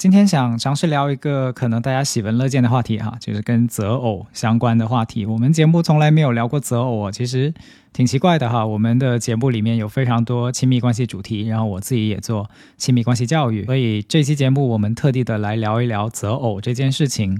[0.00, 5.26] 今天想尝试聊一个可能大家喜闻乐见的话题哈，就是跟择偶相关的话题。
[5.26, 7.52] 我们节目从来没有聊过择偶啊，其实
[7.92, 8.64] 挺奇怪的哈。
[8.64, 17.38] 我们的节目里面有非常多亲密关系主题，然后我自己也做亲密关系教育，所以这期节目我们特地的来聊一聊择偶这件事情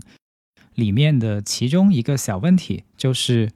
[0.74, 3.48] 里面的其中一个小问题，就是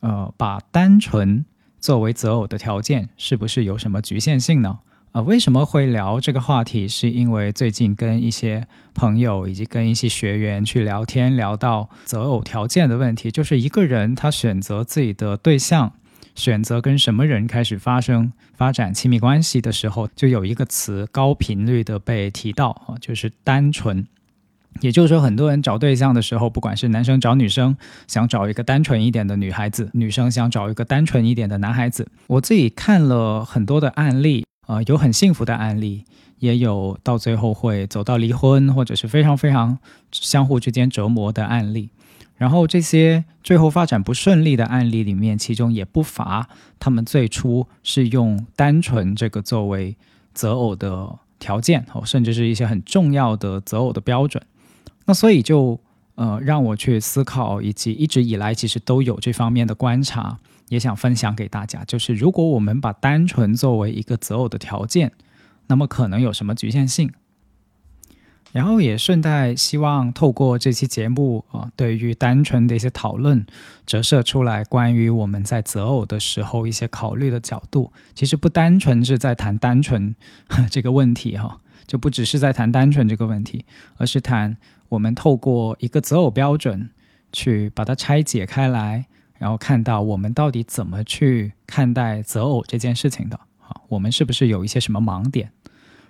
[0.00, 1.44] 呃，把单纯
[1.78, 4.78] 作为择偶的条件，是不是有什么局限性呢？
[5.16, 6.86] 啊，为什么会聊这个话题？
[6.86, 13.30] 是因为最近跟一些朋友以及跟一些学员去聊天，聊到择偶条件的问题。
[13.30, 15.94] 就是一个人他选择自己的对象，
[16.34, 24.06] 选择跟什么人开始发生发展亲密关系的时候，就有一个词高频率的被提到啊，就是单纯。
[24.82, 27.74] 也就是说，很多人找对象的时候，不管是男生找女生，
[28.06, 32.06] 想找一个单纯一点的女孩子，女生想找一个单纯一点的男孩子。
[32.26, 34.45] 我自己看了很多的案例。
[34.66, 36.04] 呃，有很幸福的案例，
[36.38, 39.78] 也有到最后会走到离婚，或者是非常非常
[40.10, 41.90] 相互之间折磨的案例。
[42.36, 49.96] 然后这些最后发展不顺利的案例里面，其中也不乏他们最初是用单纯这个作为
[50.34, 54.42] 择偶的条件，哦，甚至是一些很重要的择偶的标准。
[55.06, 55.80] 那所以就
[56.16, 60.38] 呃让我去思考，以及一直以来其实都有这方面的观察。
[60.68, 65.12] 也想分享给大家，就是如果我们把单纯作为一个择偶的条件，
[65.68, 67.12] 那么可能有什么局限性？
[68.52, 73.44] 然后也顺带希望透过这期节目啊，对于单纯的一些讨论，
[73.84, 77.92] 折射出来关于我们在择偶的时候一些考虑的角度。
[78.14, 80.14] 其实不单纯是在谈单纯
[80.70, 83.66] 这个问题哈，就不只是在谈单纯这个问题，
[83.98, 84.56] 而是谈
[84.88, 86.88] 我们透过一个择偶标准
[87.32, 89.06] 去把它拆解开来。
[89.38, 93.80] 然后看到我们到底怎么去看待择偶这件事情的啊？
[93.88, 95.50] 我们是不是有一些什么盲点？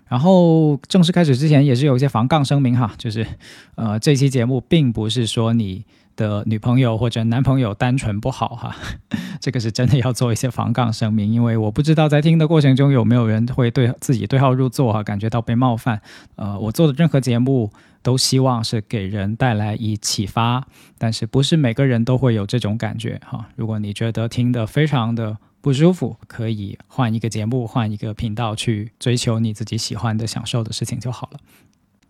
[0.07, 3.27] 然后正式开始之前也是有一些防杠声明哈，就是
[3.75, 5.85] 呃这期节目并不是说你
[6.17, 8.75] 的女朋友或者男朋友单纯不好哈，
[9.41, 16.01] 这个是真的要做一些防杠声明，因为我不知道在听的过程中有没有人会对自己对号入座哈，感觉到被冒犯。
[16.35, 17.71] 呃，我做的任何节目。
[18.03, 20.65] 都希望是给人带来以启发，
[20.97, 23.49] 但是不是每个人都会有这种感觉哈。
[23.57, 31.41] 如果你觉得听得非常的不舒服，可以换一个节目，换一个频道去追求你自己喜欢的、享受的事情就好了。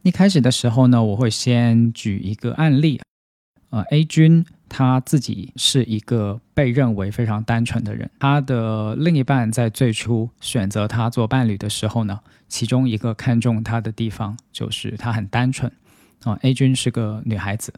[0.02, 3.00] 一开始的时候呢，我会先举一个案例，
[3.76, 15.70] 呃，A 君他自己是一个被认为非常单纯的人，他的另一半在最初选择他做伴侣的时候呢，其中一个看中他的地方就是他很单纯。
[16.24, 17.74] 啊，A 君是个女孩子，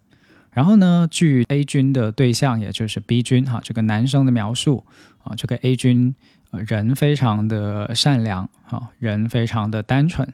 [0.53, 4.85] 然后呢，据 A 君的对象，也就是 B 君哈，这个男生的描述
[5.25, 6.15] 啊，这个 A 君
[6.53, 10.33] 人非常的善良哈，人非常的单纯，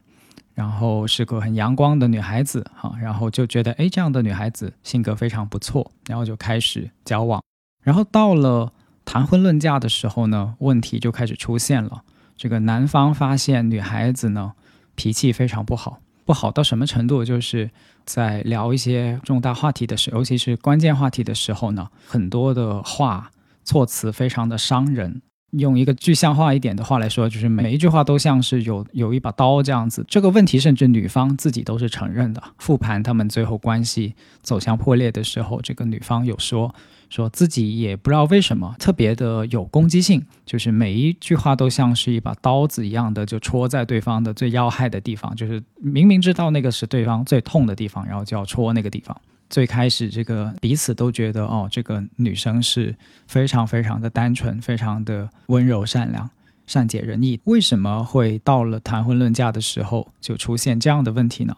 [0.55, 7.43] 然后是个很阳光的女孩子哈，然后就觉得哎，这样的女孩子性格非常不错，然后就开始交往，
[7.83, 8.73] 然后到了
[9.05, 12.03] 谈婚论嫁的时候呢，问题就开始出现了，
[12.37, 14.53] 这个男方发现女孩子呢
[14.95, 15.99] 脾气非常不好。
[16.27, 17.23] 不好到什么程度？
[17.23, 17.71] 就是
[18.07, 23.31] 在聊一些重大话题的时候，尤其是关键话题的时候呢，很多的话
[23.63, 25.21] 措辞非常的伤人。
[25.59, 30.05] 用一个具象化一点的话来说，就是每一句话都像是有有一把刀这样子。
[30.09, 32.43] 这个问题甚至女方自己都是承认的。
[32.59, 36.75] 复盘他们最后关系走向破裂的时候，这个女方有说。
[37.11, 45.33] 说自己也不知道为什么特别的有攻击性，就是每一句话都像是一把刀子一样的，就戳在对方的最要害的地方。
[45.37, 49.17] 就是明明知道那个是对方最痛的地方，然后就要戳那个地方。
[49.51, 52.95] 最开始这个彼此都觉得哦，这个女生是
[53.27, 56.29] 非常非常的单纯，非常的温柔善良、
[56.67, 57.41] 善解人意。
[57.45, 61.57] 为什么会到了谈婚论嫁的时候就出现这样的问题呢？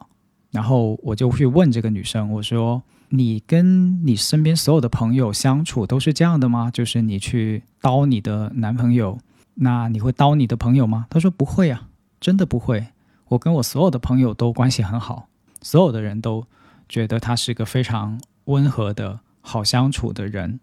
[0.50, 2.82] 然后我就去问这个女生，我说。
[3.10, 6.72] 你跟你身边所有的朋友相处都是这样的吗？
[6.72, 9.16] 就是你去叨你的男朋友，
[9.54, 11.06] 那你会叨你的朋友吗？
[11.08, 11.86] 他说不会啊，
[12.18, 12.88] 真的不会。
[13.28, 15.28] 我跟我所有的朋友都关系很好，
[15.62, 16.48] 所有的人都
[16.88, 20.60] 觉得他是个非常温和的好相处的人。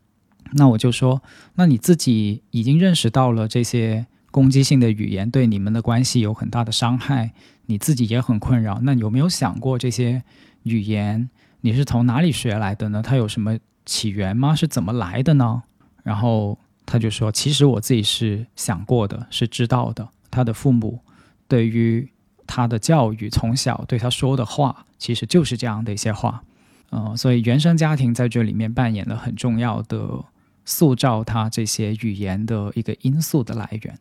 [0.53, 1.21] 那我就说，
[1.55, 7.33] 那你自己已经认识到了这些攻击性的语言对你们的关系有很大的伤害，
[7.65, 8.79] 你自己也很困扰。
[8.83, 10.23] 那有没有想过这些
[10.63, 11.29] 语言？
[11.61, 13.01] 你是从哪里学来的呢？
[13.01, 14.53] 它有什么起源吗？
[14.53, 15.63] 是怎么来的呢？
[16.03, 20.09] 然后他就说：“其实我自己是想过的，是知道的。
[20.29, 20.99] 他的父母
[21.47, 22.11] 对于
[22.45, 26.43] 他的教育，从小对他说的话，其实就是这样的一些话。
[26.91, 30.23] 嗯，所以原生家庭在这里面扮演了很重要的
[30.63, 33.97] 塑造他这些语言的一个因素的来源。”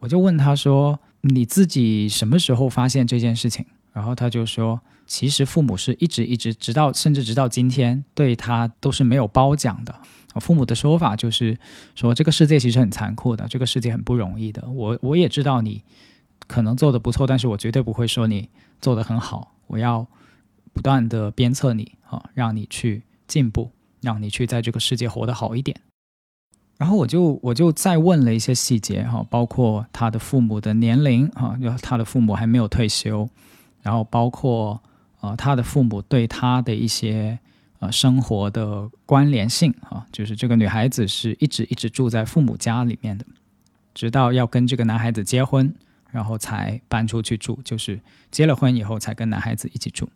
[0.00, 9.94] 我就问他说：“你自己什么时候发现这件事情？”然后他就说：“其实父母是一直一直，直到甚至直到今天，对他都是没有褒奖的。
[10.36, 11.58] 父母的说法就是
[11.96, 14.66] 说，这个世界其实很残酷的，这个世界很不容易的。
[14.70, 15.82] 我我也知道你
[16.50, 18.48] 可能做的不错，但是我绝对不会说你
[18.80, 19.54] 做的很好。
[19.68, 20.04] 我要
[20.72, 23.70] 不断的鞭策你啊，让你去进步，
[24.00, 25.80] 让你去在这个世界活得好一点。
[26.76, 33.28] 然后我就我就再问了一些细节哈，包括他的父母的年龄哈，就他的父母还没有退休。”
[33.80, 34.82] 然后包括
[35.20, 37.38] 呃他的父母对他的一些
[37.78, 43.24] 呃生活的关联性啊，就是这个女孩子是一直一直住在父母家里面的，
[43.94, 45.72] 直到要跟这个男孩子结婚，
[46.10, 50.08] 然后才搬出去住，就是结了婚以后才跟男孩子一起住。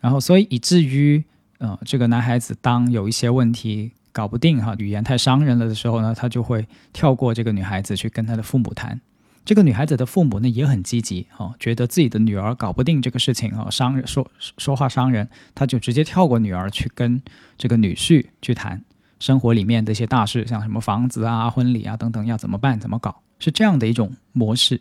[0.00, 1.22] 然后所以以至于
[1.58, 9.00] 呃这个男孩子当有一些问题搞不定哈，语言太伤人了的时候呢，他就会跳过这个女孩子去跟他的父母谈。
[9.44, 17.20] 这个女孩子的父母呢也很积极哈，觉得自己的女儿搞不定这个事情哈，伤人说说话伤人，他就直接跳过女儿去跟
[17.58, 18.84] 这个女婿去谈
[19.18, 24.80] 生活里面的一些大事，像什么房子啊、婚礼啊等等要怎么办、怎么搞，是这样的一种模式。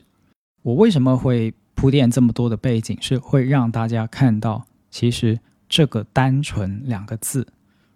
[0.61, 5.37] 我为什么会铺垫这么多的背景，是会让大家看到，其实
[5.67, 7.45] 这个“单纯”两个字，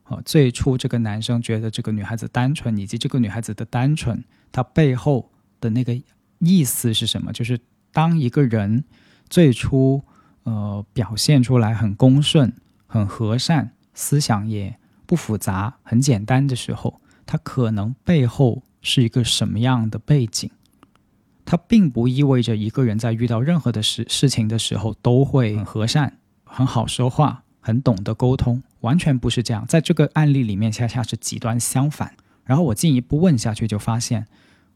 [0.03, 4.21] 啊，最初这个男生觉得这个女孩子单纯，以及这个女孩子的单纯，
[4.51, 5.31] 她背后
[5.62, 5.95] 的那个。
[6.39, 7.31] 意思是什么？
[7.31, 7.57] 就是
[7.94, 8.83] 当一个人
[9.29, 10.03] 最初
[10.44, 12.53] 呃表现出来很恭顺、
[12.85, 20.51] 很和善，思想也不复杂、很简单的时候，他可能背后是一个什么样的背景？
[21.45, 29.65] 它并不意味着一个人在遇到任何的事事情的时候都会很和善、很好说话、很懂得沟通，完全不是这样。
[29.68, 32.13] 在这个案例里面，恰恰是极端相反。
[32.44, 34.25] 然后我进一步问下去，就发现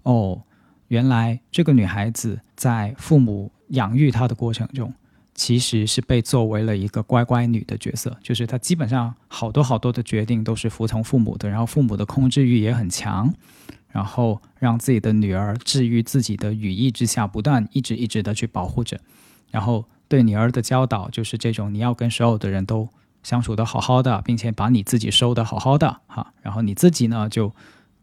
[0.03, 0.43] 哦。
[0.89, 4.91] 原来这个女孩子在父母养育她的过程中，
[5.35, 13.31] 其实是被作为了一个乖乖女的角色，就是她基本上好多好多的决定都是服从父母的，然后父母的控制欲也很强，
[13.91, 18.99] 然后让自己的女儿置于自己的羽翼之下，不断一直一直的去保护着，
[19.51, 22.89] 然后对女儿的教导就是这种，你要跟所有的人都
[23.23, 27.53] 相处的好好的，并且把你自己收的好好的哈，然后你自己呢就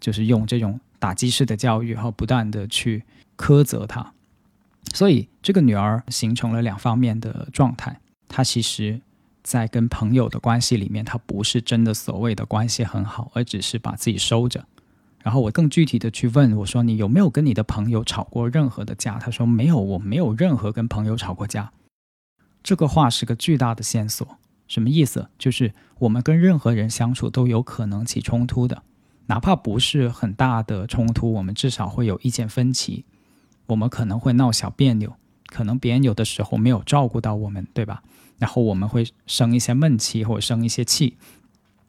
[0.01, 0.81] 就是用这种。
[0.99, 3.05] 打击式的教育，然后不断的去
[3.37, 4.15] 苛责他，
[4.95, 8.01] 所以这个女儿形成了两方面的状态。
[8.29, 9.03] 她其实，
[9.43, 14.65] 在跟朋友的关系里面，她不是真的所谓的关系很好，而只是把自己收着。
[15.27, 21.73] 然后我更具体的去问我说：“你有没有跟你的朋友吵过任何的架？”他说：“没有，我没有任何跟朋友吵过架。”
[22.63, 24.39] 这个话是个巨大的线索。
[24.69, 25.29] 什么意思？
[25.37, 28.85] 就是我们跟任何人相处都有可能起冲突的。
[29.27, 33.05] 哪怕不是很大的冲突，我们至少会有意见分歧，
[33.67, 35.13] 我们可能会闹小别扭，
[35.49, 38.05] 可能别人有的时候没有照顾到我们，对吧？
[38.39, 41.17] 然后我们会生一些闷气或者生一些气，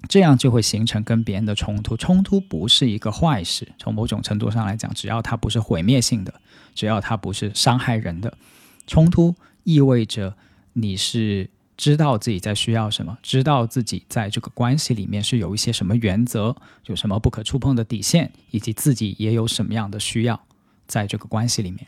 [0.08, 1.98] 这样就会形成跟别人的冲突。
[1.98, 6.34] 冲突不是一个坏事，从某种程度上来讲，只要它不是毁灭性的，
[6.76, 8.38] 只要它不是伤害人的，
[8.86, 10.36] 冲突意味着
[10.74, 11.50] 你是。
[11.78, 16.56] 知道自己在需要什么，知道自己在这个关系里面是有一些什么原则，
[16.88, 20.42] 有什么不可触碰的底线，以及自己也有什么样的需要
[20.88, 21.86] 在这个关系里面。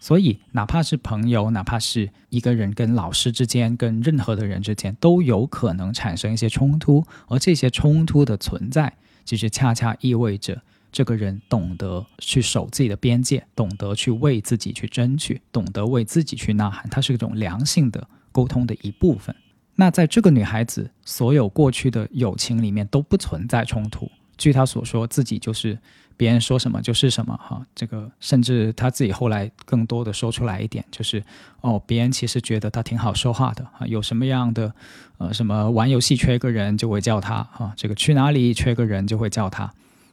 [0.00, 7.04] 所以，哪怕是朋友，哪怕是一个人跟老师之间，跟任何的人之间，都有可能产生一些冲突。
[7.28, 8.92] 而这些冲突的存在，
[9.24, 16.88] 其实恰恰意味着这个人懂得去守自己的边界，懂得去为自己去争取，懂得为自己去呐喊。
[16.90, 18.08] 它是一种良性的。
[18.32, 19.34] 沟通的一部分。
[19.74, 24.08] 那在这个女孩子所有过去的友情里面都不存在冲突。
[24.40, 25.78] 据他所说，自己就是
[26.16, 27.64] 别人说什么就是什么哈。
[27.74, 31.22] 这个甚至他自己后来更多的说出来一点，就是
[31.60, 33.86] 哦，别人其实觉得他挺好说话的啊。
[33.86, 34.74] 有什么样的
[35.18, 39.70] 呃什么玩游戏缺个人就会叫他哈，这个去哪里缺个人就会叫他。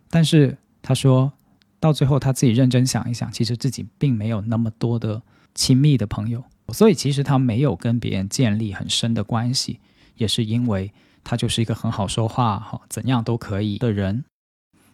[0.10, 1.31] 但是他说
[1.79, 5.22] 到最后，他自己认真想一想，其实自己并没有那么多的
[5.55, 6.43] 亲密的朋友。
[6.74, 9.79] 所以其实他没有跟别人建立很深的关系，
[10.15, 10.91] 也是因为
[11.27, 14.24] 他就是一个很好说话、哈怎样都可以的人。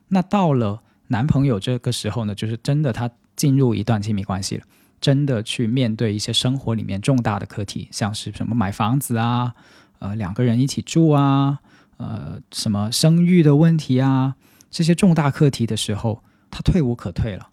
[0.08, 4.64] 那到了男朋友这个时候呢，就是真的他进入一段亲密关系了，
[5.00, 9.54] 真的去面对一些生活里面重大的课题，像是什么买房子啊，
[10.00, 11.60] 呃两个人一起住啊，
[11.98, 14.36] 呃什么生育的问题啊，
[14.72, 17.50] 这些重大课题的时候，他退无可退了，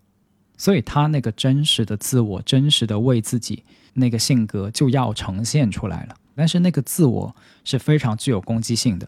[0.56, 6.16] 所以他那个真实的自我、真实的为自己那个性格就要呈现出来了。
[6.40, 9.06] 但是那个自我是非常具有攻击性的，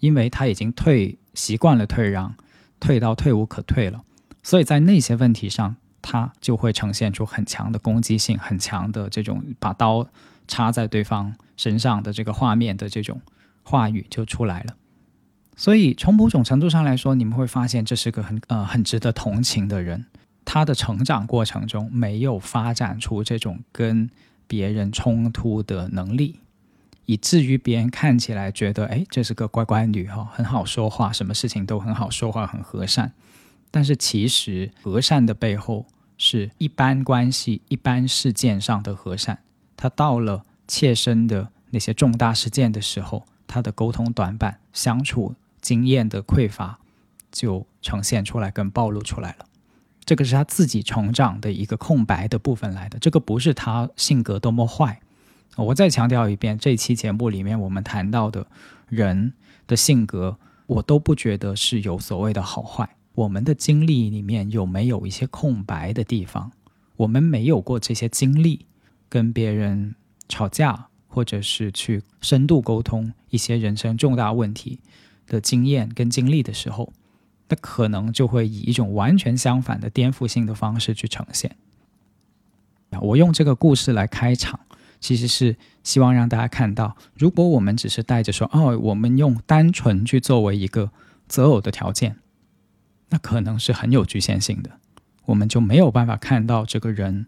[0.00, 2.34] 因为他已经退习惯了退让，
[2.80, 4.02] 退到退无可退了，
[4.42, 10.04] 所以在那些问题上，他就会呈现出很强的攻击性、很强的这种把刀
[10.48, 13.20] 插在对方身上的这个画面的这种
[13.62, 14.74] 话语就出来了。
[15.54, 20.06] 所以从某种程度上来说，你们会发现这是个很呃很值得同情的人。
[20.44, 24.10] 他的成长过程中没有发展出这种跟
[24.48, 26.40] 别人冲突的能力。
[27.06, 33.12] 以至于别人看起来觉得，哎，这是个乖乖女哈，很好说话，什么事情都很好说话，很和善。
[33.70, 35.86] 但是其实和善的背后
[36.18, 39.38] 是一般关系、一般事件上的和善。
[39.76, 46.78] 他到了切身的那些重大事件的时候，他的沟通短板、相处经验的匮乏
[47.30, 49.46] 就呈现出来，跟暴露出来了。
[50.04, 52.98] 这个是他自己成长的一个空白的部分来的。
[52.98, 55.00] 这个不是他性格多么坏。
[55.56, 58.46] 我再强调一遍，这期节目里面我们谈到的
[58.88, 59.34] 人
[59.66, 62.88] 的性格，我都不觉得是有所谓的好坏。
[63.14, 66.50] 我们的经历里面有没有一些空白的地方？
[66.96, 68.64] 我们没有过这些经历，
[69.10, 69.94] 跟别人
[70.28, 74.80] 吵架，或者是去深度沟通一些人生重大问题
[75.26, 76.90] 的经验跟经历的时候，
[77.48, 81.54] 那可能就会以一种完全相反的颠覆性的方式去呈现。
[83.02, 84.58] 我用这个故事来开场。
[85.02, 90.90] 其实是希望让大家看到，如果我们只是带着说哦，我们用单纯去作为一个
[91.28, 92.16] 择偶的条件，
[93.10, 94.70] 那可能是很有局限性的，
[95.26, 97.26] 我们就没有办法看到这个人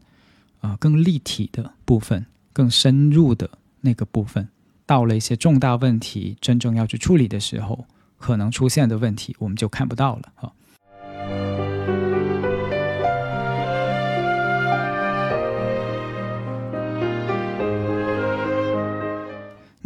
[0.61, 3.51] 啊更立体的部分、更深入的
[3.81, 4.49] 那个部分。
[4.87, 7.87] 到了一些重大问题真正要去处理的时候，
[8.19, 10.53] 可能出现的问题，我们就看不到了啊。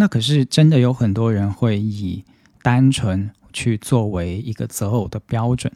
[0.00, 2.24] 那可是真的有很多人会以
[2.62, 5.72] 单纯去作为一个择偶的标准。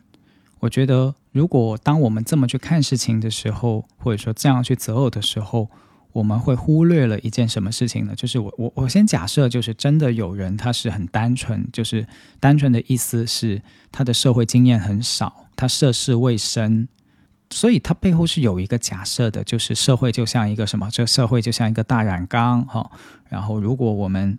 [0.60, 5.68] 我觉得，如果当我们这么去看事情的时候，或者说这样去择偶的时候，
[6.12, 8.14] 我们会忽略了一件什么事情呢？
[8.14, 12.06] 就是我我我先假设，就是真的有人他是很单纯，就是
[12.38, 13.60] 单纯的意思是
[13.90, 16.86] 他的社会经验很少，他涉世未深。
[17.52, 20.88] 所以它背后是有一个假设的，就是社会就像一个什么？
[20.90, 22.90] 这社会就像一个大染缸，哈。
[23.28, 24.38] 然后，如果我们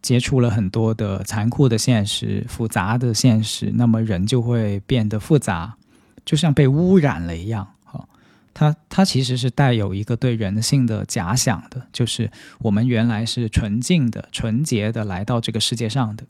[0.00, 5.76] 接触了很多的残酷的现实、复杂的现实，那么人就会变得复杂，
[6.24, 8.08] 就像被污染了一样，哈。
[8.54, 16.24] 它它其实是带有一个对人性的假想的，就是我们原来是纯净的、纯洁的来到这个世界上的。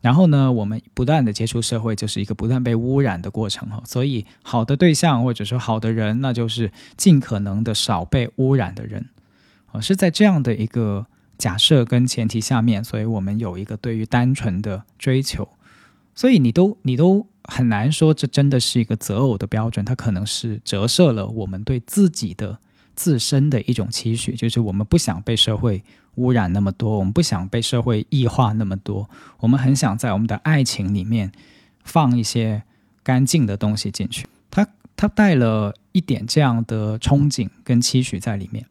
[0.00, 3.82] 然后呢，我们不断的接触社会，就是一个不断被污染的过程哈。
[3.84, 9.10] 所以，好的对象或者说好的人，那就是尽可能的少被污染的人，
[9.72, 15.46] 啊，是在这样的一个假设跟前提下面，所以我们有一个对于单纯的追求。
[16.14, 22.58] 所以，你都你都很难说这真的是一个择偶的标准，它可能是折射了我们对自己的
[22.94, 25.82] 自身的一种期许，就是我们不想被社会。
[26.16, 31.32] 污染那么多，我们不想被社会异化那么多，我们很想在我们的爱情里面
[31.82, 32.62] 放一些
[33.02, 34.26] 干净的东西进去。
[34.50, 38.66] 他他带了一点这样的憧憬跟期许在里面。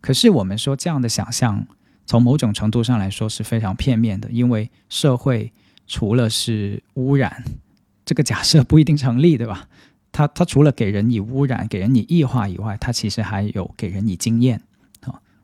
[0.00, 1.66] 可是我们说这样的想象，
[2.06, 5.52] 从某种程度上来说是非常片面的，因为社会
[5.86, 7.44] 除了是污染，
[8.04, 9.68] 这个假设不一定成立，对吧？
[10.10, 14.62] 它它除了给人以污染、给人以异化以外，它其实还有给人以经验。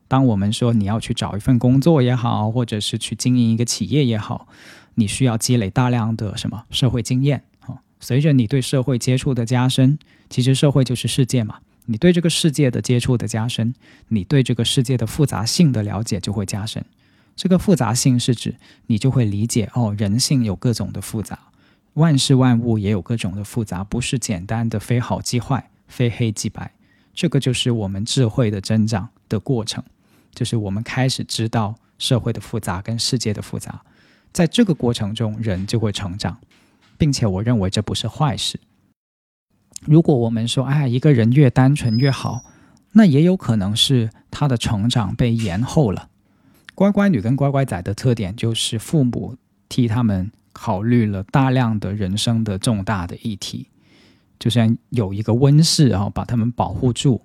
[0.09, 4.49] 当我们说你要去找一份工作也好，或者是去经营一个企业也好，
[4.95, 7.81] 你需要积累大量的什么社会经验啊？
[8.01, 9.99] 随着你对社会接触的加深，
[10.31, 11.59] 其实社会就是世界嘛。
[11.87, 13.75] 你对这个世界的接触的加深，
[14.09, 16.85] 你对这个世界的复杂性的了解就会加深。
[17.37, 21.39] 这个复杂性是指你就会理解哦，人性有各种的复杂，
[21.95, 26.73] 万事万物也有各种的复杂，不是简单的非好即坏，非黑即白。
[27.15, 29.85] 这个就是我们智慧的增长的过程。
[30.37, 33.81] 就是我们开始知道社会的复杂跟世界的复杂，
[34.35, 36.39] 在这个过程中，人就会成长，
[36.99, 38.61] 并且我认为这不是坏事。
[39.87, 42.45] 如果我们说，哎，一个人越单纯越好，
[42.93, 46.11] 那也有可能是他的成长被延后了。
[46.75, 49.37] 乖乖女跟乖乖仔的特点就是父母
[49.71, 53.69] 替他们考虑了大量的人生的重大的议题，
[54.39, 57.23] 就像有一个温室啊，把他们保护住。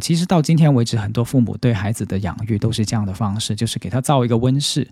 [0.00, 4.88] 其实到今天为止，很多父母对孩子的养育都是这样的方式，就是给他造一个温室，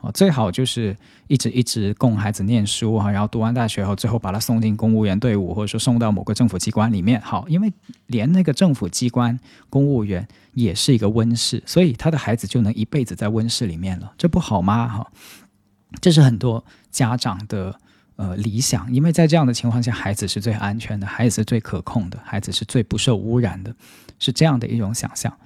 [0.00, 0.96] 哦，最好就是
[1.26, 7.20] 一直一直供孩子念书哈，然后读完大学后，最后把他送进公务员队伍，或者说送到某个政府机关里面。
[7.20, 7.72] 好，因为
[8.06, 14.86] 连那个政府机关公务员也是一个温室，所以他的孩子就能一辈子在温室里面了，这不好吗？
[14.86, 15.10] 哈，
[16.00, 17.74] 这是很多家长的
[18.16, 23.74] 呃理想，因为在这样的情况下，孩子是最安全的，孩子是最可控的，孩子是最不受污染的，
[24.18, 25.36] 是这样的一种想象。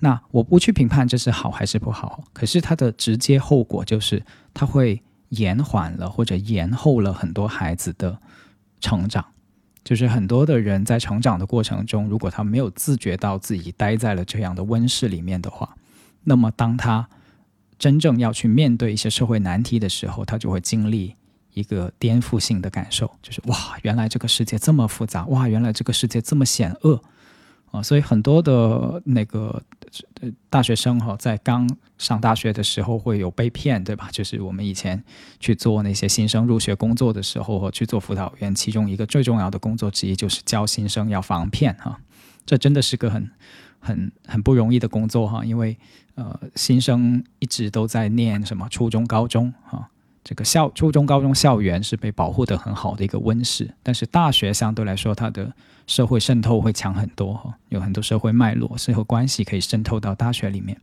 [0.00, 8.18] 那我不去评判这是好还是不好，可是它的直接后果就是它会延缓了或者延后了很多孩子的
[8.80, 9.24] 成长。
[9.84, 15.76] 就是很多的人在成长的过程中，如果他没有自觉到自己待在了这样的温室里面的话，
[16.24, 17.08] 那么当他
[17.78, 21.16] 真正要去面对一些社会难题的时候，他就会经历
[21.54, 27.02] 一个颠覆性的感受，就是哇，原来这个世界这么复杂，哇，原来这个世界这么险恶。
[27.70, 29.62] 啊，所以很多的那个
[30.48, 34.08] 大学生哈，在刚上大学的时候会有被骗，对吧？
[34.10, 35.02] 就是我们以前
[35.38, 42.00] 去做那些新生入学工作的时候，去做辅导员，其中一个最重要的工作之一就是教新生要防骗哈。
[42.46, 43.30] 这真的是个很
[43.78, 45.76] 很很不容易的工作哈，因为
[46.14, 49.90] 呃，新生一直都在念什么初中、高中哈。
[50.24, 55.50] 这个校初中、高中校园是被保护的很好的一个温室，但是大学相对来说，它的
[55.86, 60.78] 社会渗透会强很多，有很多社会脉络、社会关系可以渗透到大学里面。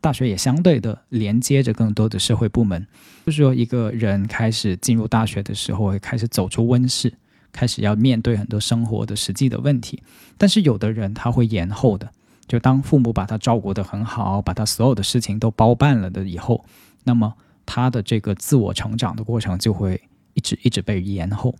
[0.00, 2.86] 大学也相对的连接着更多的社会部门，
[3.26, 7.12] 就是说一个人开始进入大学的时候，会开始走出温室，
[7.50, 10.02] 开始要面对很多生活的实际的问题。
[10.38, 12.08] 但是有的人他会延后的，
[12.46, 16.64] 就当父母把他照顾得很好，把他所有的事情都包办了的以后，
[17.02, 17.34] 那么。
[17.66, 20.00] 他的这个自我成长的过程就会
[20.34, 21.54] 一直一直被延后，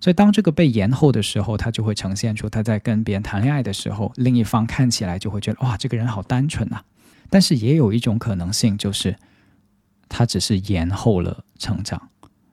[0.00, 6.82] 所以当这个被延后的时候，他就会呈现出他在跟别人谈恋爱的时候，另一方看起来就会觉得哇，这个人好单纯呐。
[7.30, 9.16] 但是也有一种可能性，就是
[10.08, 12.10] 他只是延后了成长，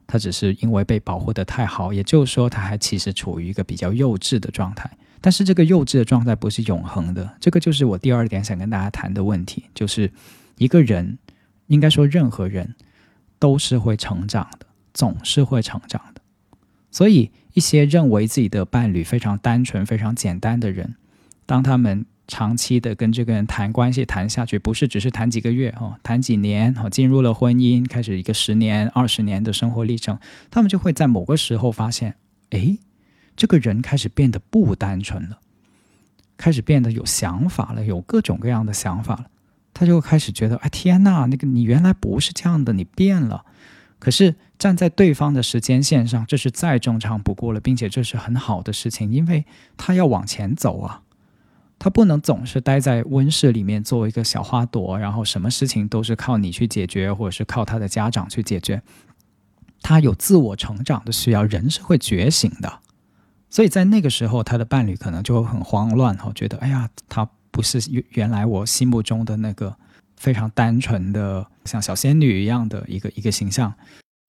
[0.07, 4.89] 他只是因为被保护的太好，也就是说他还其实处于一个比较幼稚的状态。
[5.21, 10.11] 但是这个幼稚的状态不是永恒的，这个就是我第二点想跟大家谈的问题，就是
[10.57, 11.17] 一个人
[11.67, 12.75] 应该说任何人。
[13.43, 16.21] 都是会成长的，总是会成长的。
[16.89, 20.95] 所以，一些认为自己的伴侣非常单纯、非常简单的人，
[21.45, 30.17] 当他们长期的跟这个人谈关系谈下去，不是只是谈几个月哦，谈几年哦，进入了婚姻，开始一个十年、二十年的生活历程，
[30.49, 32.15] 他们就会在某个时候发现，
[32.51, 32.77] 哎，
[33.35, 35.39] 这个人开始变得不单纯了，
[36.37, 39.25] 开始变得有想法了，有各种各样的想法了。
[39.73, 43.43] 他就开始觉得，哎，天呐，那个你原来不是这样的，你变了。
[43.97, 49.45] 可是站在对方的时间线上，这是再正常不过了，并且这是很好的事情，因为
[49.77, 51.01] 他要往前走啊，
[51.79, 58.81] 他不能总是待在温室里面做一个小花朵，然后什么事情都是靠你去解决，或者是靠他的家长去解决。
[59.81, 62.79] 他有自我成长的需要，人是会觉醒的。
[63.49, 67.29] 所以在那个时候，他的伴侣可能就会很慌乱，哈，觉得，哎呀，他。
[67.53, 69.77] 不是原原来我心目中的那个
[70.17, 73.71] 非常单纯的像小仙女一样的一个一个形象，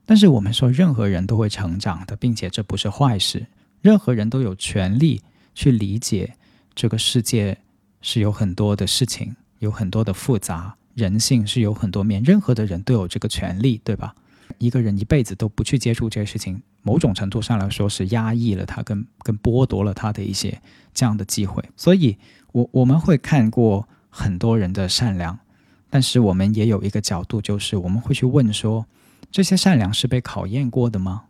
[0.04, 3.46] 但是我们说任何人都会成长的，并且这不是坏事。
[3.80, 5.22] 任何人都有权利
[5.54, 6.34] 去理解
[6.74, 7.56] 这个世界
[8.02, 14.14] 是有很多的事情，有很多的复杂，人性是有很多面，任何的人都有这个权利，对吧？
[14.58, 20.60] 一个人一辈子都不去接触这些事情，某种程度上来说是压抑了他，跟跟剥夺了他的一些
[20.92, 22.16] 这样的机会，所以。
[22.54, 25.36] 我我们会看过很多人的善良，
[25.90, 28.86] 但是我们也有一个角度，就是我们会去问说，
[29.28, 31.24] 这些善良是被考验过的吗？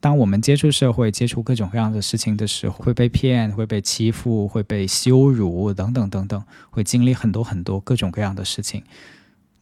[0.00, 8.82] 当我们接触社会、接触各种各样的事情的时候，会被骗、会被欺负、会被羞辱等等等等，会经历很多很多各种各样的事情。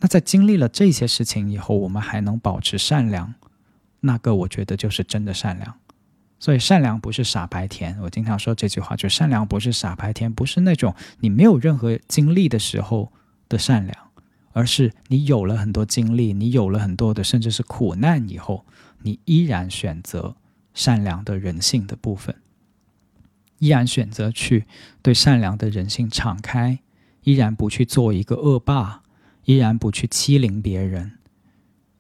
[0.00, 3.34] 那在经历了这些事情以后，我们还能保持善良，
[4.00, 5.74] 那个我觉得就是真的善良。
[6.40, 13.12] 所以善良不是傻白甜，我经常说这句话，就善良不是傻白甜，不是那种你没有任何经历的时候
[13.48, 13.96] 的善良，
[14.52, 18.64] 而是你有了很多经历，你有了很多的甚至是苦难以后，
[19.02, 20.37] 你依然选择
[20.74, 22.37] 善良的人性的部分，
[23.58, 24.64] 依然选择去
[25.02, 26.78] 对善良的人性敞开，
[27.24, 29.02] 依然不去做一个恶霸，
[29.48, 31.12] 依然不去欺凌别人，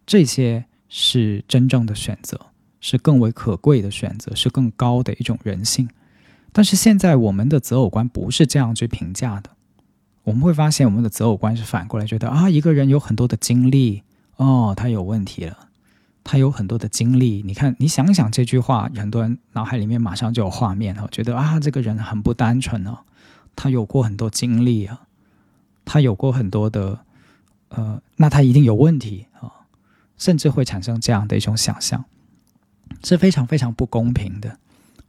[0.04, 2.38] 这些是真正的选择。
[2.80, 5.88] 是更为可贵的选择，是更高的一种人性。
[6.52, 9.50] 但是现在我们的择偶观不是这样去评价的。
[10.22, 14.04] 我们会发现，我们的择偶观是反过来觉得啊，一个人有很多的经历，
[14.36, 15.58] 哦，他有问题了，
[16.22, 17.42] 他有很多的经历。
[17.44, 22.98] 你看，你想想这句话，很多人脑海里面马上就有画面了，觉得啊，这个人很不单纯哦，
[23.56, 25.02] 他有过很多经历啊，
[25.84, 27.00] 他有过很多的，
[27.68, 29.52] 呃，那他一定有问题啊。
[30.16, 32.04] 甚至会产生这样的一种想象，
[33.04, 34.58] 是非常非常不公平的。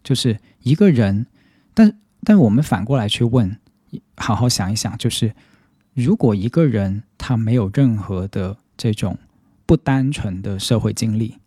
[0.04, 1.26] 就是一个人，
[1.74, 3.58] 但但我们反过来去问，
[4.18, 5.34] 好好想一想，就是
[5.96, 9.18] 如果一个人他没有任何的这种
[9.66, 11.40] 不单纯的社会经历，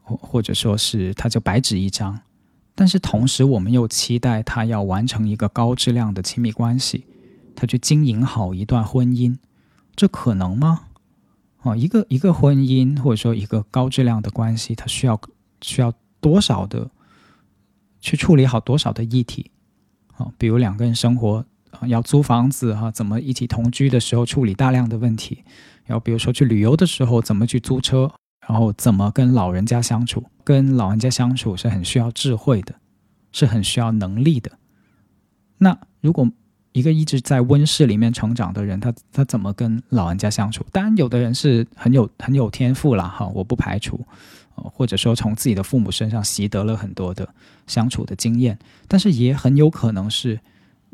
[0.00, 2.18] 或或者说是他就白纸一张，
[2.74, 7.04] 但是同时我们又期待他要完成一个高质量的亲密关系，
[7.54, 9.36] 他去经营好一段婚姻，
[9.98, 10.84] 这可能吗？
[11.62, 15.20] 哦，一个一个婚姻或者说一个高质量的关系，它需要
[15.60, 16.88] 需要多少的
[18.00, 19.50] 去处理好多少的议题？
[20.16, 25.42] 啊，比如两个人生活啊，要租房子哈，怎么一起同居的时候处理大量的问题？
[25.84, 28.08] 然后比如说去旅游的时候怎么去租车？
[28.46, 30.24] 然后怎么跟老人家相处？
[30.44, 32.76] 跟老人家相处是很需要智慧的，
[33.32, 34.52] 是很需要能力的。
[35.58, 36.30] 那如果
[36.72, 40.64] 一个一直在温室里面成长的人，他他怎么跟老人家相处？
[40.70, 43.98] 当然，有的人是很有很有天赋啦，哈，我不排除，
[44.54, 47.28] 或者说从自己的父母身上习得了很多的
[47.66, 50.38] 相处的经验，但是也很有可能是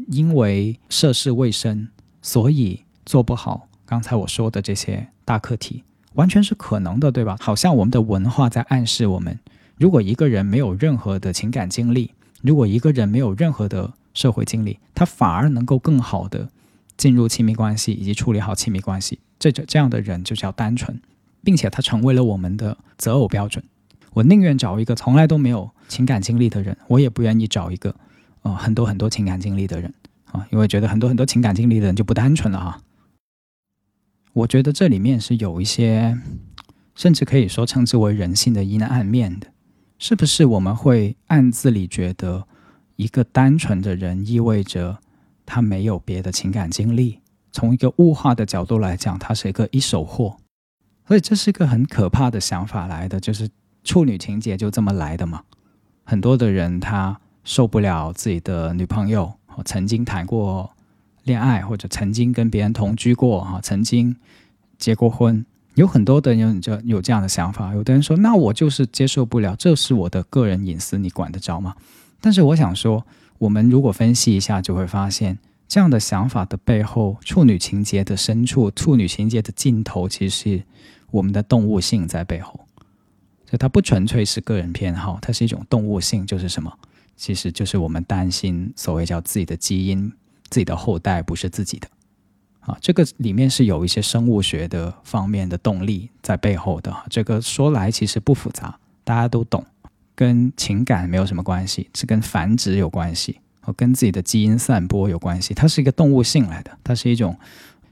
[0.08, 1.88] 因为涉世未深，
[2.22, 5.82] 所以做不好刚才我说的这些大课题，
[6.14, 7.36] 完全是可能的，对吧？
[7.40, 9.38] 好像我们的文化在暗示我们，
[9.76, 16.48] 如果一个人没有任何的情感经历，如果一个人没有任何的社会经历，他反而能够更好的
[16.96, 19.18] 进入亲密关系以及处理好亲密关系。
[19.38, 20.98] 这这这样的人就叫单纯，
[21.42, 23.62] 并且他成为了我们的择偶标准。
[24.12, 27.94] 我宁愿找一个从来都没有情感经历的人，我也不愿意找一个
[28.42, 29.92] 呃很多很多情感经历的人
[30.30, 32.80] 啊，因为觉得很多很多情感经历的人就不单纯了哈。
[34.32, 36.16] 我觉得这里面是有一些，
[36.94, 39.48] 甚至可以说称之为人性的阴暗面的，
[39.98, 40.44] 是不是？
[40.46, 42.46] 我们会暗自里觉得。
[42.96, 44.98] 一个单纯的人意味着
[45.46, 47.20] 他没有别的情感经历。
[47.52, 50.36] 从一个物化的角度来讲，他是一个一手货，
[51.06, 53.48] 所以这是一个很可怕的想法来的，就是
[53.84, 55.42] 处女情节就这么来的嘛。
[56.02, 59.32] 很多的人他受不了自己的女朋友，
[59.64, 60.72] 曾经谈过
[61.22, 64.16] 恋爱，或者曾经跟别人同居过，哈，曾经
[64.76, 67.72] 结过婚，有很多的人就有这样的想法。
[67.72, 71.76] 有的人说，那我就是接受不了，这是我的个人隐私，你管得着吗？
[72.24, 73.06] 但是我想说，
[73.36, 80.62] 我们如果分析一下，就会发现这样的想法的背后，处女情节的深处，处女情节的尽头，其实是
[81.10, 82.58] 我们的动物性在背后。
[83.44, 86.72] 所以它不纯粹是个人偏好，它是一种动物性，就是什么？
[87.14, 90.10] 其实就是我们担心所谓叫自己的基因、
[90.48, 91.86] 自己的后代不是自己的
[92.60, 92.78] 啊。
[92.80, 96.90] 这个里面是有一些生物学的方面的动力在背后的。
[97.10, 99.62] 这个说来其实不复杂，大家都懂。
[100.14, 105.52] 跟情感没有什么关系，是跟繁殖有关系，和跟自己的基因散播有关系。
[105.54, 107.36] 它是一个动物性来的，它是一种，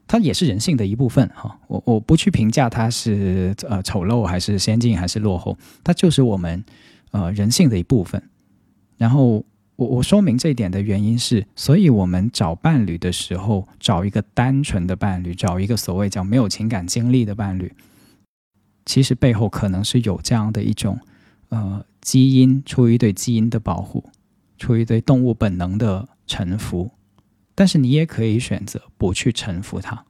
[0.07, 1.29] 它也是人性的一部分。
[1.35, 6.65] 哈，我我不去评价它是呃丑陋还是先进还是落后，它就是我们
[7.11, 8.23] 呃人性的一部分。
[8.97, 17.73] 然后我我说明这一点的原因是，所以我们找伴侣的时候，找一个单纯的伴侣，找一个所谓叫没有情感经历的伴侣，
[18.87, 20.97] 其实背后可能是有这样的一种。
[21.49, 24.05] 呃，基因出于对基因的保护，
[24.59, 26.91] 出于对动物本能的臣服，
[27.55, 30.05] 但是你也可以选择不去臣服它，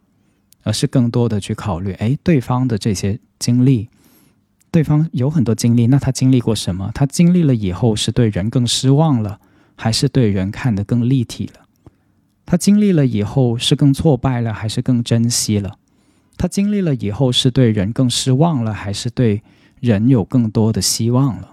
[0.62, 3.90] 而是更多的去考虑，哎，对方的这些经历，
[4.70, 6.90] 对方有很多经历，那他经历过什么？
[6.94, 9.38] 他经历了以后是对人更失望了，
[9.76, 11.66] 还是对人看得更立体了？
[12.46, 15.78] 他经历了以后是更挫败了，还是更珍惜了？
[16.38, 19.42] 他经历了以后是对人更失望了，还是对？
[19.80, 21.51] 人有更多的希望了，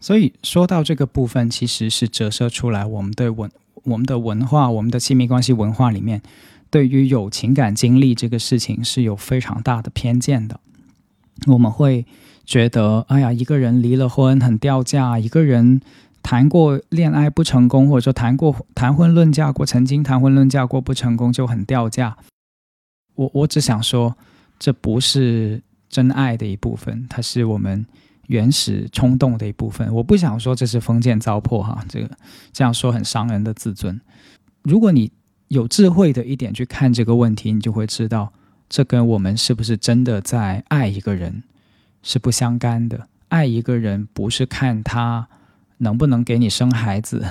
[0.00, 3.50] 所以说到这个部分，其实是折射出来我们对文、
[3.84, 6.22] 我们的文化、我们的亲密关系文化里面，
[6.70, 10.60] 对于有情感经历这个事情是有非常大的偏见的。
[11.46, 12.06] 我们会
[12.44, 15.80] 觉得，哎呀，一个人离了婚很掉价，一个人
[16.22, 22.16] 谈过恋爱不成功，或者说谈过谈婚论嫁过，曾经谈婚论嫁过不成功就很掉价。
[23.14, 24.16] 我我只想说，
[24.58, 25.62] 这不是。
[25.90, 27.86] 真爱的一部分，它是我们
[28.28, 29.92] 原始冲动的一部分。
[29.92, 32.08] 我不想说这是封建糟粕哈，这个
[32.52, 34.00] 这样说很伤人的自尊。
[34.62, 35.10] 如果你
[35.48, 38.32] 有智慧的一点去看这个问题，你就会知道，
[38.68, 41.42] 这跟我们是不是真的在爱一个人
[42.02, 43.08] 是不相干的。
[43.28, 45.28] 爱一个人不是看他
[45.78, 47.24] 能不能给你生孩子，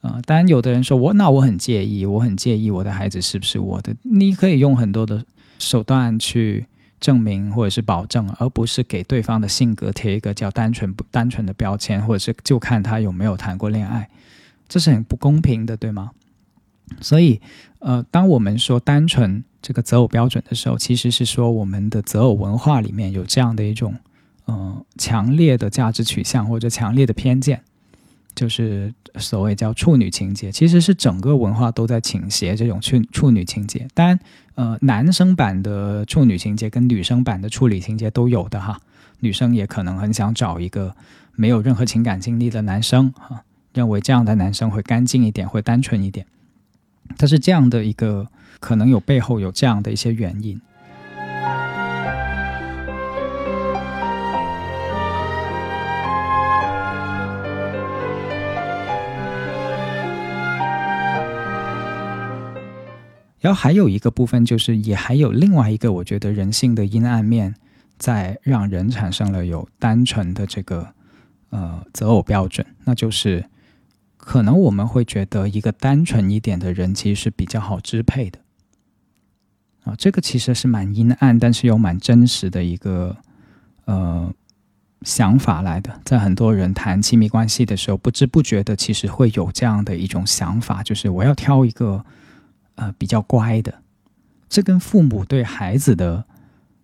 [0.00, 3.94] 啊， 当然有的人说我那我很介意，我很介意我的孩子是不是我的。
[4.02, 5.24] 你可以用很多的
[5.58, 6.66] 手段去。
[7.04, 14.08] 证明或者是保证，而不是给对方的性格贴一个叫单纯不单纯的标签，或者是就看他有没有谈过恋爱，
[14.66, 16.12] 这是很不公平的，对吗？
[17.02, 17.42] 所以，
[17.80, 23.94] 呃，当我们说单纯这个择偶标准的时候，其实是说我们的择偶文化里面有这样的一种，
[24.46, 27.62] 呃，强烈的价值取向或者强烈的偏见，
[28.34, 33.86] 就是所谓叫处女情节，其实是整个文化都在倾斜这种处处女情节。
[33.94, 34.18] 当然，
[34.54, 38.80] 呃，男生版的处女情节跟女生版的处理情节都有的哈，
[39.20, 40.94] 女生也可能很想找一个
[41.34, 43.42] 没有任何情感经历的男生哈，
[43.72, 46.26] 认为这样的男生会干净一点，会单纯一点。
[47.16, 48.28] 但是这样的一个。
[48.60, 50.58] 可能有背后有这样的一些原因。
[63.44, 67.54] 然后还有一个部分，就是也还有另外一个，我觉得人性的阴暗面，
[67.98, 70.88] 在让人产生了有单纯的这个
[71.50, 73.44] 呃择偶标准，那就是
[74.16, 78.38] 可能我们会觉得一个单纯一点的人，其实是比较好支配的。
[79.82, 83.14] 啊，这个其实是蛮阴暗，但是又蛮真实的一个
[83.84, 84.32] 呃
[85.02, 86.00] 想法来的。
[86.06, 92.02] 在很多人谈亲密关系的时候，不知不觉的，其实会有这样的一种想法，就是我要挑一个
[92.76, 93.82] 呃比较乖的。
[94.48, 96.24] 这跟父母对孩子的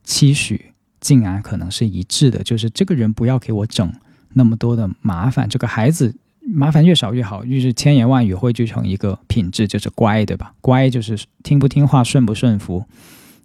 [0.03, 3.93] 期许，竟然可能是一致的，就是这个人不要给我整
[4.35, 6.17] 那么多的麻烦，这个孩子。
[6.43, 10.53] 麻烦越少越好，越是千言万语汇聚成一个品质，就是乖，对吧？
[10.61, 12.85] 乖就是听不听话，顺不顺服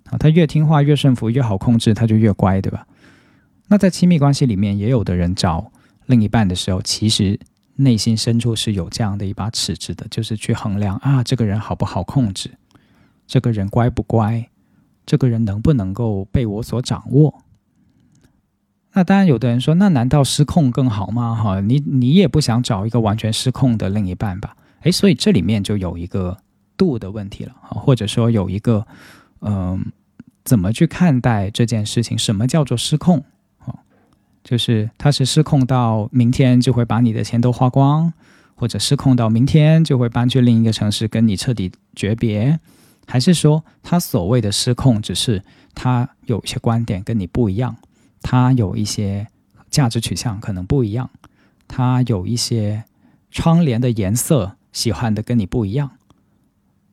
[0.05, 0.17] 啊？
[0.17, 2.87] 他越听话越顺服，越好控制，他就越乖，对吧？
[3.67, 5.71] 那在亲密关系里面，也有的人找
[6.07, 7.37] 另一半的时候，其实
[7.75, 12.51] 内心深处是有这样的一把尺子的，就是去衡量啊，这个人好不好控制，
[13.27, 14.49] 这个人乖不乖，
[15.05, 17.41] 这个人能不能够被我所掌握。
[18.93, 21.35] 那当然，有的人说，那难道失控更好吗？
[21.35, 24.55] 哈，你你也不想找一个完全失控的另一半吧？
[24.83, 26.37] 诶，所以这里面就有一个
[26.77, 28.87] 度的问题了，或者说有一个，
[29.41, 29.91] 嗯，
[30.45, 32.17] 怎么去看待这件事情？
[32.17, 33.25] 什么叫做失控？
[34.45, 38.13] 就是他是失控到明天就会把你的钱都花光，
[38.53, 42.59] 或者失控到明天就会搬去另一个城市跟你彻底诀别，
[43.07, 47.75] 还是说他所谓的失控，只是他有一些观点跟你不一样？
[48.21, 49.25] 他有一些
[49.71, 51.09] 价值取向可能不一样，
[51.67, 52.83] 他有一些
[53.31, 55.89] 窗帘的颜色喜欢的跟你不一样，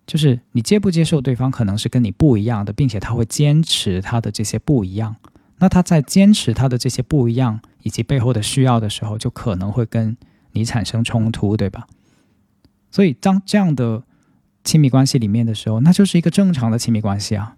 [0.06, 5.16] 就是你接不接受对方可能是跟你不一样的，并且他会坚持他的这些不一样。
[5.62, 10.16] 那他在坚持他的这些不一样以及背后的需要的时候，就可能会跟
[10.50, 11.86] 你产生冲突，对吧？
[12.90, 14.02] 所以当这样的
[14.64, 17.54] 亲密关系里面的时候，那就是一个正常的亲密关系啊。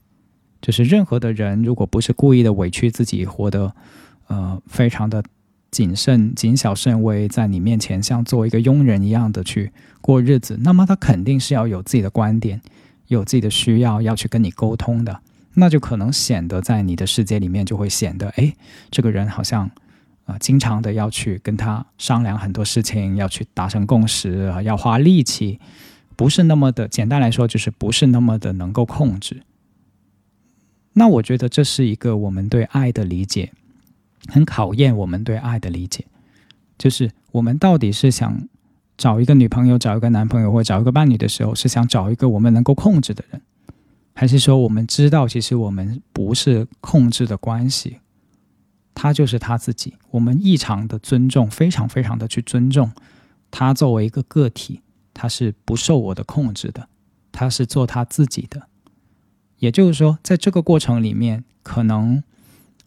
[0.61, 3.75] 就是任何的人，如果不是故意的委屈自己，活得
[4.27, 5.25] 呃非常的
[5.71, 12.61] 谨慎、谨小慎微，在你面前像做一个佣人一样的去过日子，那么他肯定是要有自己的观点，
[13.09, 15.21] 有自己的需要要去跟你沟通的，
[15.55, 18.55] 那就可能显得在你的世界里面就会显得，哎，
[18.91, 19.71] 这个人好像
[20.25, 25.61] 啊，经常的要去跟他商量很多事情，要去达成共识啊，要花力气，
[26.17, 29.43] 不是那么的简单来说，就是不是那么的能够控制。
[30.95, 33.53] 那我觉得这是一个我们对爱的理解，
[34.29, 36.05] 很考验我们对爱的理解。
[36.79, 38.49] 就是我们到底是想
[38.97, 43.41] 找一个女朋友、找一个男朋友或找一个伴侣的时候，是想找一个我们能够控制的人，
[44.15, 47.99] 还是说我们知道其实我们不是控制的关系，
[48.95, 52.93] 他就是他自己，我们异常的尊重，非常非常的去尊重
[53.51, 54.81] 他作为一个个体，
[55.13, 56.89] 他是不受我的控制的，
[57.33, 58.69] 他是做他自己的。
[59.59, 62.23] 也就是说，在这个过程里面，可能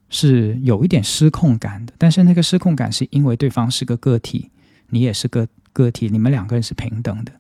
[0.10, 1.94] 是有一点失控感的。
[1.98, 4.52] 但是那个失控感是因为对方是个个体，
[4.90, 7.32] 你也是个个体，你们两个人是平等的。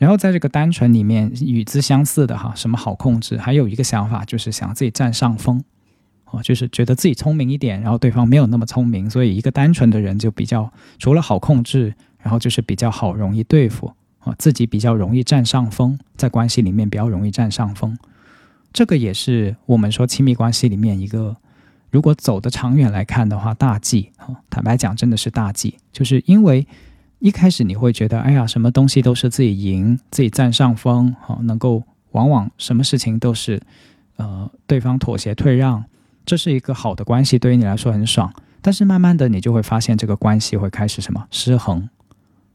[0.00, 3.36] 然后在这个单纯里面，与之相似的哈，什么好控制？
[3.36, 5.62] 还有一个想法就是想自己占上风，
[6.30, 17.98] 哦，就是觉得自己聪明一点，然后对方没有那么聪明，所以一个单纯的人就比较除了好控制，然后就是比较好容易对付啊，自己比较容易占上风，在关系里面比较容易占上风。
[18.72, 21.36] 这个也是我们说亲密关系里面一个，
[21.90, 24.34] 如果走的长远来看的话，大忌哈。
[24.48, 26.66] 坦白讲，真的是大忌，就是因为
[27.20, 33.60] 一开始你会觉得，哎呀，什么东西都是自己赢，自己占上风，哈，能够往往什么事情都是
[34.16, 35.84] 呃对方妥协退让，
[36.26, 38.32] 这是一个好的关系，对于你来说很爽。
[38.62, 41.88] 但是慢慢的，你就会发现这个关系会开始什么失衡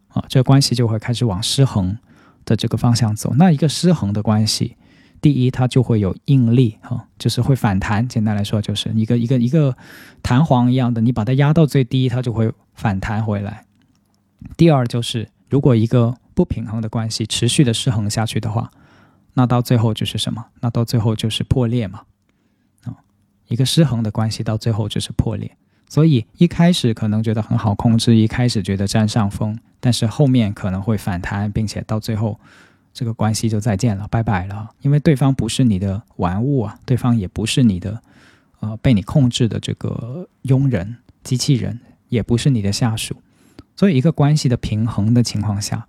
[0.10, 1.98] 啊，这个关系就会开始往失衡
[2.44, 3.34] 的这个方向走。
[3.38, 4.76] 那一个失衡的关系。
[5.22, 8.08] 第一，它就会有应力哈，就是会反弹。
[8.08, 9.76] 简单来说，就是一个一个一个
[10.22, 13.65] 弹簧一样的，你把它压到最低，它就会反弹回来。
[14.58, 18.72] 第二，就是如果一个不平衡的关系持续的失衡下去的话，
[19.34, 20.46] 那到最后就是什么？
[20.62, 22.02] 那到最后就是破裂嘛。
[22.84, 22.96] 啊，
[23.48, 25.56] 一个失衡的关系到最后就是破裂。
[25.88, 32.40] 所以一开始可能觉得很好控制，一开始觉得占上风，但是后面可能会反弹，并且到最后
[32.92, 34.72] 这个关系就再见了，拜拜了。
[34.82, 38.02] 因为对方不是你的玩物啊，对方也不是你的
[38.62, 41.80] 呃被你控制的这个佣人、机器人，
[42.10, 43.16] 也不是你的下属。
[43.76, 45.88] 所以一个关系的平衡的情况下，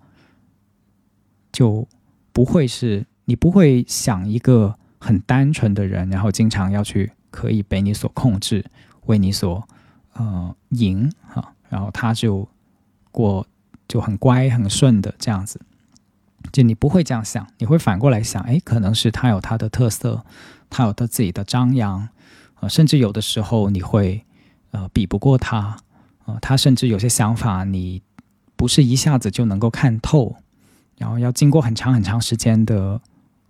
[1.51, 1.87] 就
[2.31, 8.65] 不会是你不会想一个很单纯的人，然后经常要去可以被你所控制，
[9.05, 9.67] 为你所。
[10.19, 12.49] 呃，赢哈，然后他就
[13.11, 13.45] 过
[13.87, 15.61] 就很乖很顺的这样子，
[16.51, 20.25] 就你不会这样想，你会反过来想，哎，可能是他有他的特色，
[20.71, 22.09] 他有他自己的张扬，
[22.61, 24.25] 呃，甚至有的时候你会
[24.71, 25.77] 呃比不过他，
[26.27, 28.03] 呃，他甚至有些想法你
[28.55, 30.35] 不是一下子就能够看透，
[30.97, 33.01] 然后要经过很长很长时间的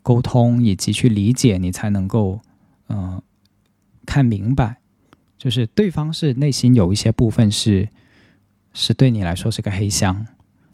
[0.02, 2.40] 沟通以及去理解，你才能够
[2.88, 3.22] 嗯
[4.06, 4.78] 看明白。
[5.38, 7.90] 就是对方是内心有一些部分是，
[8.74, 10.26] 是对你来说是个黑箱，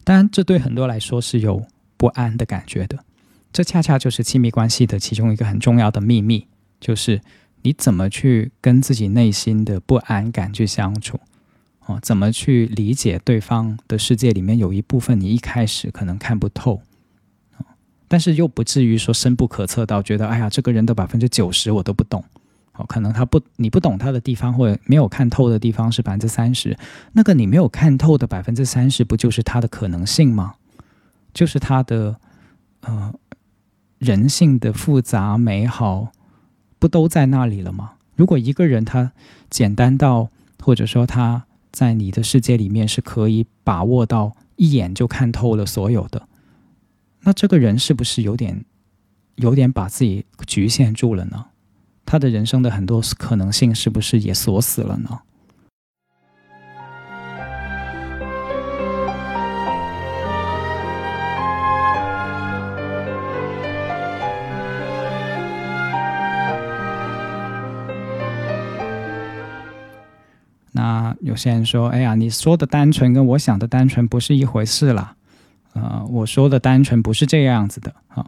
[0.04, 3.04] 当然这对很多来说是有不安的感觉的。
[3.52, 6.46] 这恰恰就是亲密关系的其中一个很重要的秘密，
[6.80, 7.20] 就是
[7.62, 11.20] 你怎么去跟自己内心的不安感去相处，
[11.86, 16.80] 哦，怎么去理解对方的世界里面有一部分你一开始可能看不透，
[18.08, 22.24] 但是又不至于说深不可测到觉得哎呀，这个人的百分之九十我都不懂。
[22.76, 26.76] 哦，可能他不，你不懂他的地方，或者没有看透的地方是百分之三十。
[27.12, 30.54] 那个你没有看透的百分之三十，不就是他的可能性吗？
[31.32, 32.16] 就是他的
[32.80, 33.14] 呃
[33.98, 36.10] 人性的复杂美好，
[36.80, 37.92] 不都在那里了吗？
[38.16, 39.12] 如果一个人他
[39.48, 41.44] 简单到，或者说他
[41.74, 46.28] 在你的世界里面是可以把握到一眼就看透了所有的，
[47.22, 48.64] 那这个人是不是有点
[49.34, 51.46] 有点把自己局限住了呢？
[52.06, 55.22] 他的人生的很多可能性是不是也锁死了呢？
[71.24, 75.16] 有些人说：“哎呀，你说的单纯跟我想的单纯不是一回事啦。”
[75.72, 78.26] 呃，我说的单纯不是这样子的啊。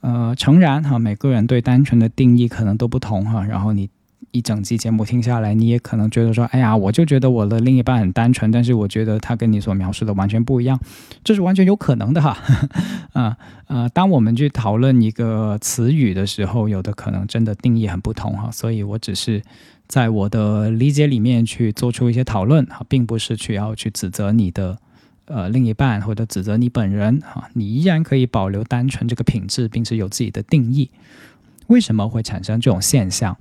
[0.00, 3.42] 呃，诚然哈，每个人对单纯的定义可能都不同哈。
[3.42, 3.88] 然后你
[4.30, 10.78] 一整集节目听下来，你也可能觉得说，哎呀，我就觉得我的另一半很单纯，但是我觉得他跟你所描述的完全不一样，
[11.24, 12.36] 这是完全有可能的哈。
[13.14, 18.50] 啊呃，当我们去讨论一个词语的时候，有的可能真的定义很不同哈。
[18.52, 19.42] 所以我只是
[19.86, 24.78] 在我的理解里面去做出一些讨论哈，并不是去要去指责你的。
[25.26, 30.90] 呃，另一半或者指责你本人啊，你依然可以保留单纯这个品质，并且有自己的定义。
[31.68, 33.34] 为什么会产生这种现象？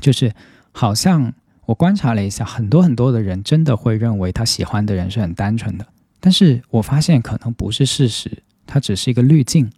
[0.00, 0.32] 就是
[0.70, 1.34] 好像
[1.66, 5.84] 我观察了一下，很多很多的人真的会认为他喜欢的人是很单纯的，
[6.20, 9.72] 但是我发现可能不是事实，它只是一个滤镜。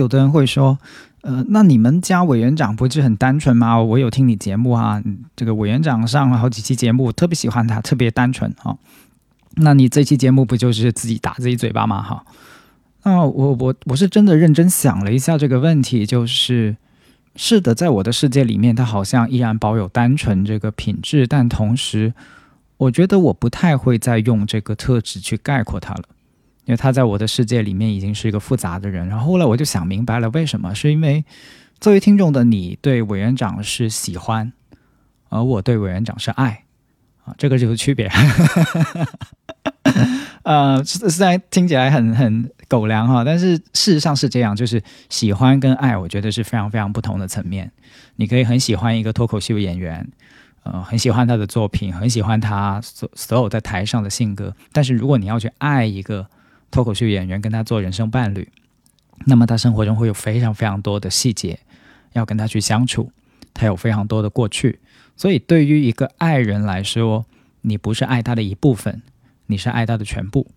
[0.00, 0.78] 有的人会说，
[1.24, 3.80] 呃，那你们家委员长不是很单纯吗？
[3.80, 5.02] 我有听你节目啊，
[5.34, 8.76] 这个委员长上了好几期节目，我特别喜欢他，特别单纯啊。
[9.56, 12.02] 那你这期节目不就是自己打自己嘴巴吗？
[12.02, 12.26] 哈，
[13.04, 16.76] 那我我我是真的认真想了一下这个问题，就是
[17.36, 22.12] 是的，在我的世界里面，他好像依然保有单纯这个品质，但同时，
[22.76, 26.04] 我觉得我不太会再用这个特质去概括他了，
[26.64, 29.06] 因为他在我的世界里面已经是一个复杂的人。
[29.08, 30.74] 然后后来我就想明白了，为什么？
[30.74, 31.24] 是因为
[31.80, 34.52] 作为听众的你对委员长是喜欢，
[35.28, 36.62] 而我对委员长是爱。
[37.24, 38.10] 啊，这个就是区别。
[40.42, 47.72] 呃，虽然听起来很很狗粮哈，但是事实上是这样，就是喜欢跟爱，我觉得是非常非常不同的层面。
[48.16, 50.06] 你可以很喜欢一个脱口秀演员，
[50.64, 54.54] 呃，很喜欢他的作品，很喜欢他所所有在台上的性格。
[54.70, 56.26] 但是如果你要去爱一个
[56.74, 58.48] 脱口秀演员，跟他做人生伴侣，
[59.26, 61.60] 那么他生活中会有非常非常多的细节
[62.14, 63.12] 要跟他去相处，
[63.54, 64.80] 他有非常多的过去。
[65.16, 67.26] 所以，对于一个爱人来说，
[67.60, 69.02] 你不是爱他的一部分，
[69.46, 70.48] 你是爱他的全部。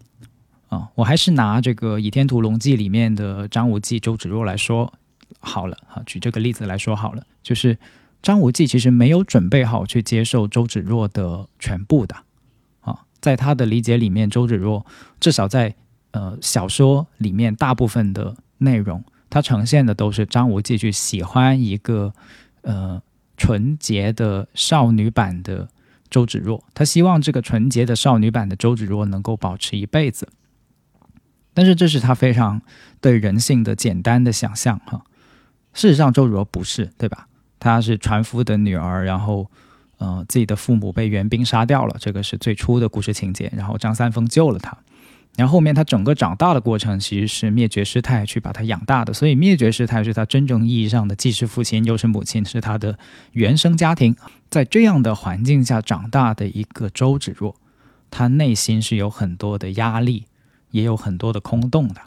[0.69, 4.91] 啊，我还是拿这个《倚天屠龙记》里面的张无忌、周芷若来说
[5.39, 5.77] 好了。
[5.87, 7.77] 哈，举这个例子来说好了，就是
[8.23, 12.15] 张无忌其实没有准备好去接受周芷若的全部的。
[12.81, 14.83] 啊，在他的理解里面，周芷若
[15.19, 15.75] 至少在
[16.11, 22.13] 呃小说里面大部分的内容，它呈现的都是张无忌去喜欢一个
[22.61, 23.01] 呃。
[23.39, 25.69] 纯洁的少女版的
[26.09, 30.27] 周芷若，他希望这个纯洁的少女版的周芷若能够保持一辈子。
[31.53, 32.59] 但是这是他非常
[32.99, 35.03] 对人性的简单的想象哈。
[35.71, 37.27] 事实上，周芷若不是，对吧？
[37.59, 39.51] 她是船夫的女儿，然后，
[39.99, 43.53] 呃，自己的父母被援兵杀掉了，这个是最初的故事情节。
[43.55, 44.75] 然后张三丰救了她，
[45.37, 52.97] 然后后面他整个长大的过程其实是灭绝师太去把他养大的，所以灭绝师太是他真正意义上的既是父亲又是母亲，是他的
[53.33, 54.15] 原生家庭。
[54.49, 57.55] 在这样的环境下长大的一个周芷若，
[58.09, 60.25] 他内心是有很多的压力，
[60.71, 62.01] 也有很多的空洞的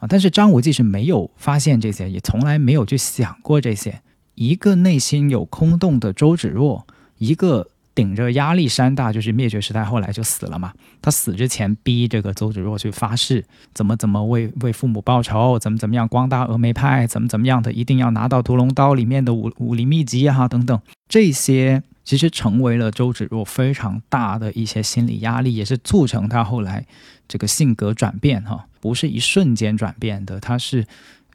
[0.00, 0.08] 啊。
[0.08, 4.00] 但是张无忌是没有发现这些，也从来没有去想过这些。
[4.34, 6.84] 一个内心有空洞的周芷若，
[7.18, 10.72] 一个顶着压力山大，就是灭绝师太后来就死了嘛。
[11.00, 20.80] 他死之前逼这个周芷若去发誓，怎么怎么为为父母报仇，怎么怎么样光大峨眉派，怎么怎么样的，一定要拿到屠龙刀里面的武武林秘籍啊等等。
[21.08, 26.86] 这些其实成为了周芷若非常大的一些心理压力，也是促成他后来
[27.28, 28.66] 这个性格转变哈。
[28.80, 30.84] 不是一瞬间转变的，它是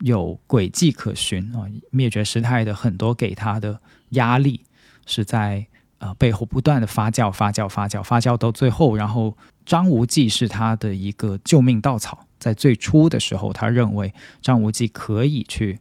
[0.01, 1.65] 有轨迹可循啊！
[1.89, 3.79] 灭绝师太的很多给他的
[4.09, 4.61] 压力
[5.05, 5.65] 是在
[5.99, 12.25] 呃背后不断的发酵、发酵、发酵、发酵到最后，然后张无忌是他的一个救命稻草。
[12.39, 15.79] 在最初的时候，他认为张无忌可以去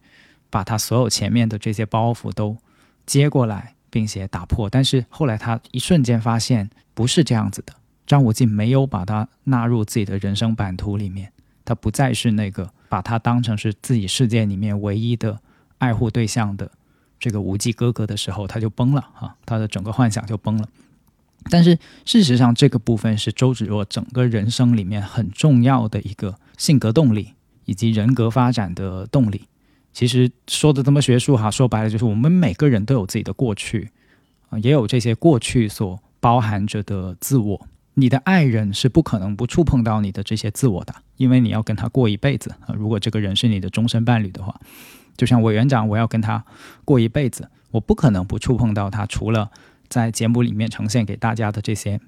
[0.50, 2.56] 把他所有前面的这些包袱都
[3.06, 7.72] 接过来，并且打破，但是后来他一瞬间发现不是这样子的，
[8.06, 11.32] 张无忌没有把他纳入自己的人生版图里面。
[11.64, 15.38] 他不再是那个把他当成是自己世界里面唯一的
[15.76, 16.68] 爱护对象的
[17.18, 20.68] 这个无忌哥哥的时候，他就崩了哈，他的整个幻想就崩了。
[21.50, 29.42] 但是事实上，这个部分是周芷若整个人生里面很重要的一个性格动力以及人格发展的动力。
[29.92, 33.90] 其实说的这么学术哈，说白了就是我们每个人都有自己的过去
[34.50, 37.66] 啊，也有这些过去所包含着的自我。
[37.94, 42.74] 你的爱人是不可能不触碰到你的这些自我的，因为你要跟他过一辈子啊。
[42.74, 44.60] 如果这个人是你的终身伴侣的话，
[45.18, 46.42] 就像委员长，我要跟他
[46.86, 49.04] 过一辈子，我不可能不触碰到他。
[49.04, 49.50] 除了
[49.88, 52.00] 在节目里面呈现给大家的这些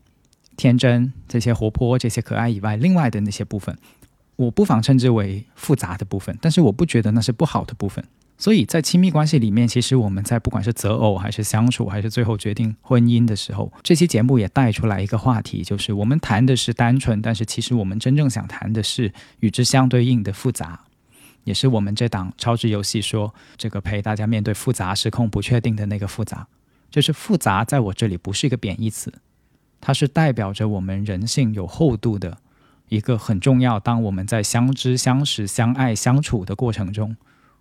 [0.56, 3.76] 天真、这些活泼、这些可爱以外，另外的那些部分，
[4.36, 8.02] 我不妨称之为复杂的部分，但是我不觉得那是不好的部分。
[8.38, 20.80] 所以在亲密关系里面，其实我们在不管是择偶还是相处，还是最后决定婚姻的时候，这期节目也带出来一个话题，就是我们谈的是单纯，但是其实我们真正想谈的是与之相对应的复杂，
[21.44, 26.46] 也是我们这档超值游戏说这个陪大家面对复杂、失控、不确定的那个复杂。
[26.90, 29.12] 就是复杂，在我这里不是一个贬义词，
[29.80, 32.38] 它是代表着我们人性有厚度的
[32.88, 33.78] 一个很重要。
[33.78, 37.16] 当我们在相知、相识、相爱、相处的过程中，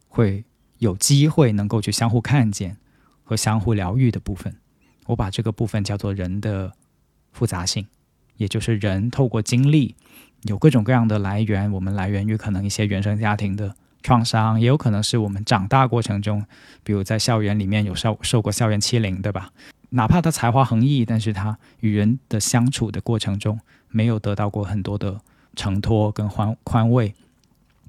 [0.08, 0.44] 会。
[0.80, 2.78] 有机会能够去相互看见
[3.26, 4.56] 和相互疗愈的部分，
[5.08, 6.72] 我把这个部分叫做人的
[7.34, 7.86] 复杂性，
[8.38, 9.98] 也就是人透过经历
[10.44, 16.46] 有各种各样的来源，我们来源于可能一些原生家庭的创伤，也有可能是我们长大过程中，
[16.84, 19.52] 比如在校园里面有受受过校园欺凌，对吧？
[19.90, 23.60] 哪怕他才华横溢，但是他与人的相处的过程中
[23.90, 25.20] 没有得到过很多的
[25.56, 27.14] 承托跟宽宽慰。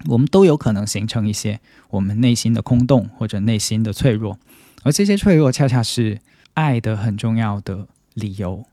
[0.06, 4.38] 我们都有可能形成一些我们内心的空洞或者内心的脆弱，
[4.82, 6.18] 而这些脆弱恰恰是
[6.54, 8.64] 爱的很重要的理由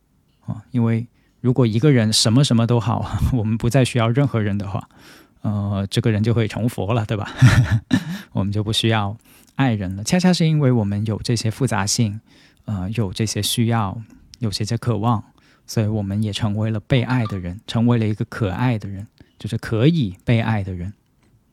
[0.45, 0.63] 啊！
[0.71, 1.05] 因为
[1.41, 4.89] 如果一个人什么什么都好， 我们不再需要任何人的话，
[5.41, 7.31] 呃，这个人就会成佛了，对吧？
[8.33, 9.15] 我们就不需要
[9.55, 10.03] 爱人了。
[10.03, 12.19] 恰恰是因为我们有这些复杂性，
[12.65, 13.99] 呃，有这些需要，
[14.39, 15.23] 有这些渴望，
[15.65, 19.07] 所以我们也成为了被爱的人，成为了一个可爱的人，
[19.39, 20.93] 就是可以被爱的人。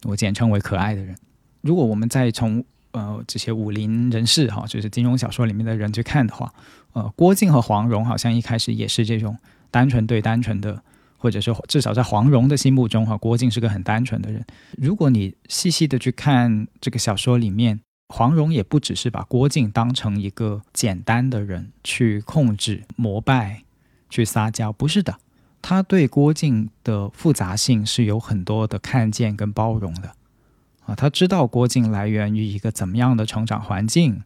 [0.05, 1.17] 我简称为可爱的人。
[1.63, 2.63] 如果我们再从
[2.93, 6.53] 呃这些武林人士哈，就是金庸小说里面的人去看的话，
[6.93, 9.39] 呃，郭靖和黄蓉好像一开始也是这种
[9.75, 10.81] 单纯对单纯的，
[11.19, 14.45] 或者是至少在黄蓉的心目中哈，郭靖是个很单纯的人。
[14.79, 17.81] 如果你细细的去看这个小说里面，
[18.15, 23.65] 黄蓉也不只是把郭靖当成一个简单的人去控制、膜拜、
[24.09, 25.17] 去撒娇，不是的。
[25.61, 30.15] 他对郭靖的复杂性是有很多的看见跟包容的，
[30.87, 34.23] 啊，他知道郭靖来源于一个怎么样的成长环境，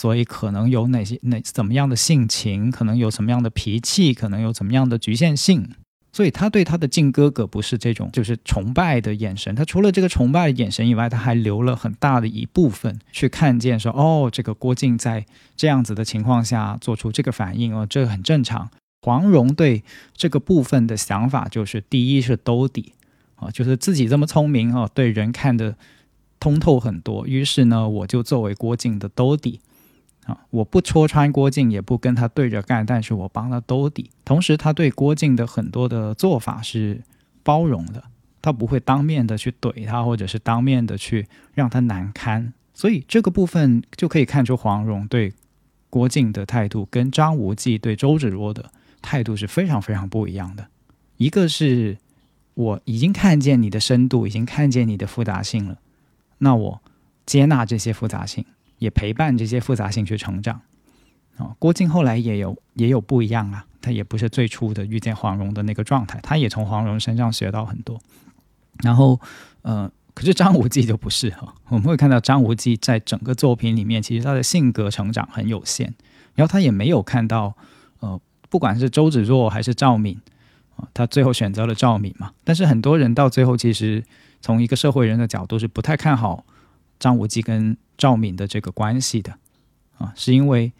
[0.00, 5.68] 所以可能有哪些哪怎么样的性情，可能有什么样的脾气，可能有怎么样的局限性，
[6.12, 15.26] 所以他对他的靖哥哥不是这种就是崇拜的眼神，他除了这个崇拜的眼神以外，他还留了很大的一部分去看见说，哦，这个郭靖在
[15.56, 18.70] 这样子的情况下做出这个反应，哦，这个很正常。
[19.02, 19.82] 黄蓉对
[20.16, 22.92] 这个部分的想法就是：第一是兜底
[23.34, 25.74] 啊，就是自己这么聪明啊，对人看得
[26.38, 27.26] 通透很多。
[27.26, 29.60] 于是呢，我就作为郭靖的兜底
[30.28, 34.10] 啊，我不戳穿郭靖，也不跟他对着干，但是我帮他兜底。
[34.26, 37.02] 同时，他对郭靖的很多的做法是
[37.42, 38.04] 包容的，
[38.42, 42.52] 他不会当面的去怼他，或者是当面的去让他难堪。
[42.74, 45.32] 所以这个部分就可以看出黄蓉对
[45.88, 48.70] 郭靖的态度跟张无忌对周芷若的
[49.00, 50.68] 态度是非常非常不一样的。
[51.16, 51.96] 一个是
[52.52, 55.78] 我已经看见你的深度，已经看见你的复杂性了，
[56.36, 56.80] 那我
[57.24, 58.44] 接纳这些复杂性，
[58.78, 60.60] 也陪伴这些复杂性去成长。
[61.36, 68.00] 啊，郭靖后来也有也有不一样啊，他也不是最初的遇见黄蓉的那个状态，他也从黄蓉身上学到很多。
[68.82, 69.20] 然后，
[69.62, 75.94] 呃，可是张无忌就不是哈，我们会看到张无忌在整个作品里面，其实他的性格成长很有限，
[76.34, 77.56] 然后他也没有看到，
[78.00, 80.20] 呃，不管是周芷若还是赵敏，
[80.74, 82.32] 啊，他最后选择了赵敏嘛。
[82.42, 84.02] 但是很多人到最后，其实
[84.40, 86.44] 从一个社会人的角度是不太看好
[86.98, 89.34] 张无忌跟赵敏的这个关系的，
[89.98, 90.72] 啊，是因为。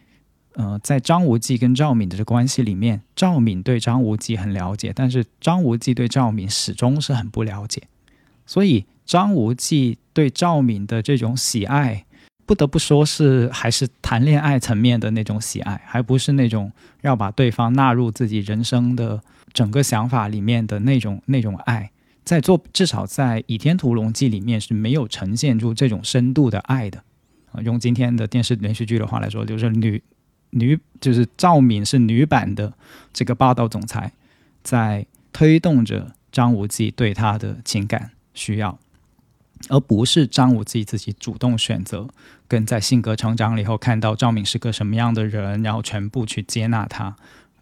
[0.54, 7.84] 呃，在张无忌跟赵敏的这关系里面，赵敏对张无忌很了解，但是张无忌对赵敏始终是很不了解。
[8.44, 12.04] 所以张无忌对赵敏的这种喜爱，
[12.44, 21.92] 不得不说是还是谈恋爱层面的那种喜爱，还不是那种要把对方纳入自己人生的整个想法里面的那种那种爱。
[22.28, 27.02] 在做至少在《倚天屠龙记》里面是没有呈现出这种深度的爱的。
[27.52, 30.02] 啊，用今天的电视连续剧的话来说，就是女。
[30.50, 32.72] 女就是赵敏是女版的
[33.12, 34.12] 这个霸道总裁，
[34.62, 38.78] 在推动着张无忌对她的情感需要，
[39.68, 42.08] 而不是张无忌自己主动选择，
[42.48, 47.14] 跟在性格成长了以后看到赵敏是个什么样的人，然后全部去接纳她，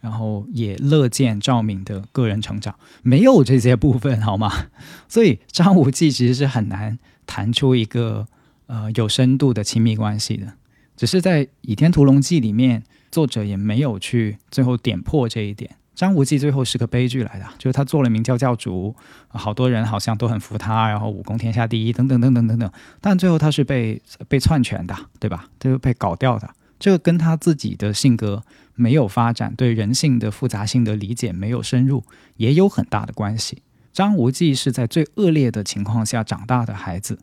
[0.07, 4.53] 然后也乐见赵敏的个人成长，没有这些部分好吗？
[5.11, 6.97] 所以张无忌其实是很难
[7.27, 8.25] 谈出一个
[8.69, 10.53] 呃有深度的亲密关系的。
[10.97, 15.73] 只是在《倚天屠龙记》里面，作者也没有去最后点破这一点。
[15.97, 18.95] 张无忌最后是个悲剧来的，就是他做了明教教主，
[19.27, 22.71] 好多人好像都很服他，然后武功天下第一，等等等等等等。
[23.01, 25.49] 但最后他是被被篡权的，对吧？
[25.59, 26.49] 就是被搞掉的，
[26.79, 28.45] 这个跟他自己的性格
[28.77, 32.05] 没有发展，对人性的复杂性的理解没有深入，
[32.37, 33.63] 也有很大的关系。
[33.93, 37.19] 张无忌是在最恶劣的情况下长大的孩子，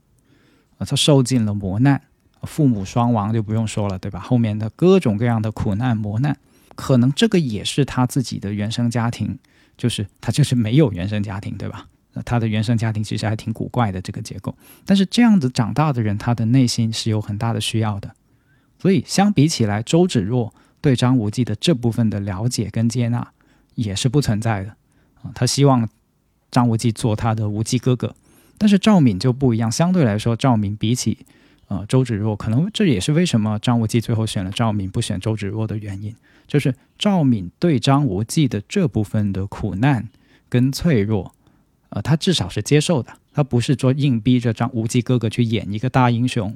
[0.78, 2.02] 啊，他受尽了磨难。
[2.44, 4.20] 父母双亡就不用说了，对吧？
[4.20, 6.38] 后面的各种各样的苦难磨难，
[6.76, 9.40] 可能这个也是他自己的原生家庭，
[9.78, 11.88] 就是他就是没有原生家庭，对吧？
[12.12, 14.54] 那他的原生家庭其实还挺古怪的这个结构。
[14.86, 18.14] 但是这样子长大的人，他的内心是有很大的需要的。
[18.78, 20.54] 所以相比起来，周芷若
[20.84, 23.32] 对张无忌的这部分的了解跟接纳
[23.76, 24.76] 也是不存在的
[25.22, 25.32] 啊。
[25.34, 25.88] 他希望
[26.52, 28.14] 张无忌做他的无忌哥哥，
[28.58, 31.26] 但是赵敏就不一样，相对来说，赵敏比起
[31.70, 36.14] 呃，周芷若可能这也是为什么张无忌最后选了赵敏不选周芷若的原因，
[36.48, 40.10] 就是赵敏对张无忌的这部分的苦难
[40.50, 41.34] 跟脆弱，
[41.90, 46.56] 呃，他至少是接受的，他不是说硬逼着张无忌哥哥去演一个大英雄，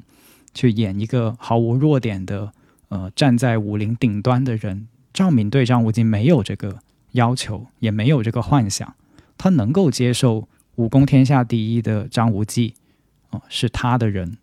[0.54, 2.52] 去演一个毫无弱点的，
[2.90, 4.88] 呃，站在武林顶端的人。
[5.14, 6.80] 赵敏对张无忌没有这个
[7.14, 8.96] 要求，也没有这个幻想，
[9.38, 12.76] 他能够接受武功天下第一的张无忌，
[13.32, 14.38] 哦，是他的人。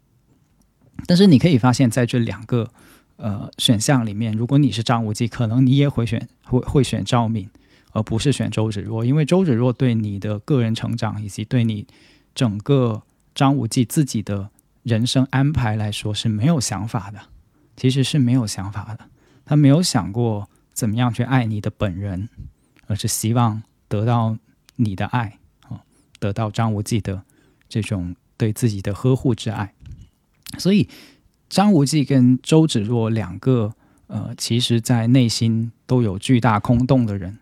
[1.07, 2.71] 但是你可以发现，在这两个
[3.17, 7.49] 呃选项里面，如果你是张无忌，可能你也会选会会选赵敏，
[7.93, 11.87] 而不是选周芷若，因为周芷若对你的个人成长以及对你
[12.35, 14.51] 整个张无忌自己的
[14.83, 17.21] 人生安排来说是没有想法的，
[17.77, 19.07] 其实是没有想法的，
[19.45, 22.29] 他没有想过怎么样去爱你的本人，
[22.87, 24.37] 而是希望得到
[24.77, 25.83] 你的爱啊，
[26.19, 27.23] 得到张无忌的
[27.69, 29.73] 这种对自己的呵护之爱。
[30.59, 30.89] 所以，
[31.49, 33.75] 张无忌跟周芷若两个，
[34.07, 37.39] 呃，其实在内心都有巨大空洞的人，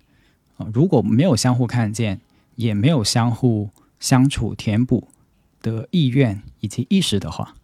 [0.56, 2.20] 啊，如果没有相互看见，
[2.56, 3.70] 也没有相互
[4.00, 5.08] 相处填补
[5.60, 7.54] 的意愿以及意识的话，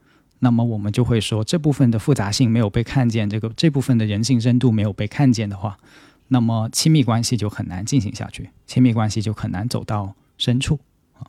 [0.41, 5.79] 那么我们就会说，这部分的复杂性没有被看见，这个这部分的人性深度没有被看见的话，
[6.29, 10.79] 那么亲密关系就很难进行下去，亲密关系就很难走到深处
[11.19, 11.27] 啊。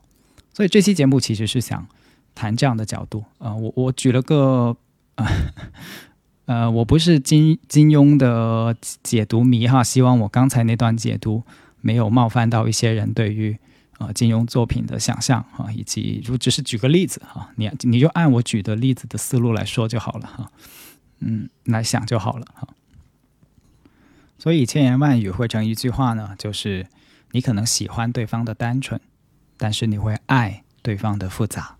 [0.53, 1.87] 所以这期节目其实是想。
[2.35, 4.77] 谈这样的角度啊，我我举了个
[5.15, 5.27] 啊，
[6.45, 11.43] 呃，我不是金金庸的解读迷哈，希望我刚才那段解读
[11.81, 13.57] 没有冒犯到一些人对于
[13.99, 20.51] 啊金庸作品的想象哈，以及如只是举个例子哈，你你就按我举的例子的思路来说就好了哈，
[21.19, 22.67] 嗯，来想就好了哈。
[24.39, 26.87] 所以千言万语汇成一句话呢，就是
[27.31, 28.99] 你可能喜欢对方的单纯，
[29.57, 31.75] 但是你会爱对方的复杂。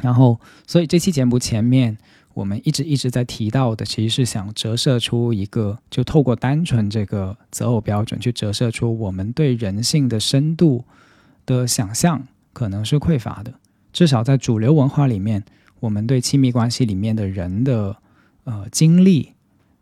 [0.00, 1.98] 然后，所以这期节目前面
[2.34, 10.84] 我们一直一直在提到的，其实是想折射出一个，就透过单纯这个择偶标准去折射出我们对人性的深度
[11.44, 13.52] 的想象可能是匮乏的。
[13.92, 15.44] 至少在主流文化里面，
[15.80, 17.96] 我们对亲密关系里面的人的
[18.44, 19.32] 呃经历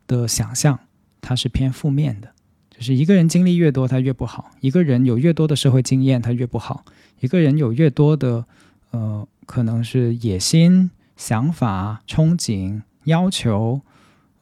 [0.07, 0.78] 的想象，
[1.20, 2.30] 它是偏负面的。
[2.70, 6.84] 就是一个人经历越多，他越不好；一个人有越多的社会经验，他越不好；
[7.20, 8.44] 一个人有越多的
[8.92, 10.88] 呃，可能是野心、
[11.18, 13.82] 想法、憧憬、要求、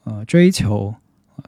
[0.04, 0.94] 呃追求，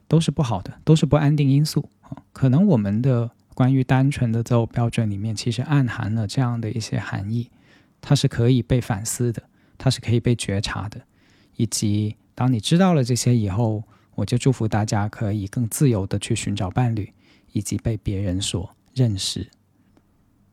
[0.09, 1.89] 都是不好的，都是不安定因素。
[2.33, 7.49] 可能我们的关于单纯的择偶标准里面，其实暗含了这样的一些含义，
[8.01, 9.43] 它是可以被反思的，
[9.77, 10.99] 它是可以被觉察的，
[11.55, 13.83] 以及当你知道了这些以后。
[14.15, 17.13] 我就祝福大家可以更自由的去寻找伴侣，
[17.53, 19.47] 以及被别人所认识。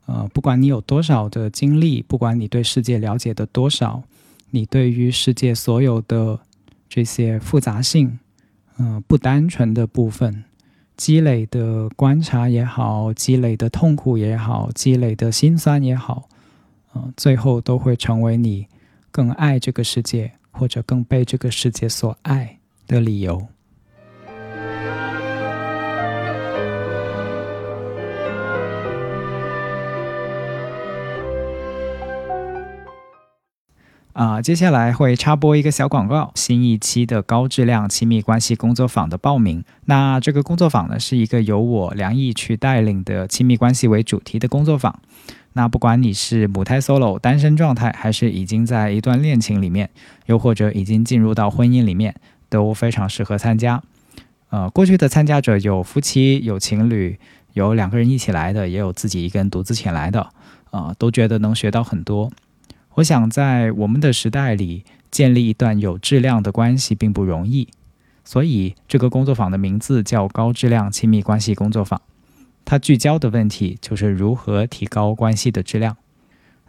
[0.04, 4.04] 呃，不管你有多少的经历，不管你对世界了解的多少，
[4.50, 6.40] 你对于世界所有的
[6.88, 8.18] 这些复杂性，
[8.78, 10.44] 嗯，不单纯的部分，
[10.96, 16.28] 积累的观察也好，积累的痛苦也好，积累的心酸也好，
[16.94, 18.66] 嗯，最后都会成为你
[19.10, 23.46] 更爱这个世界，或者更被这个世界所爱的理由。
[34.16, 39.62] 啊，接下来会插播一个小广告，新一期的高质量亲密关系工作坊的报名。
[39.84, 44.98] 那这个工作坊呢，是一个由我梁毅去带领的亲密关系为主题的工作坊。
[45.52, 49.90] 那不管你是母胎 solo 单身状态，还是已经在一段恋情里面，
[50.24, 52.14] 又或者已经进入到婚姻里面，
[52.48, 53.82] 都非常适合参加。
[54.48, 57.18] 呃，过去的参加者有夫妻、有情侣、
[57.52, 60.26] 有两个人一起来的，也有自己一个人独自前来的，
[60.70, 62.30] 啊，都觉得能学到很多。
[62.96, 67.68] 我想在我们的时代里建立一段有质量的关系并不容易，
[68.24, 72.00] 所以这个工作坊的名字叫高质量亲密关系工作坊。
[72.64, 75.98] 它聚焦的问题就是如何提高关系的质量。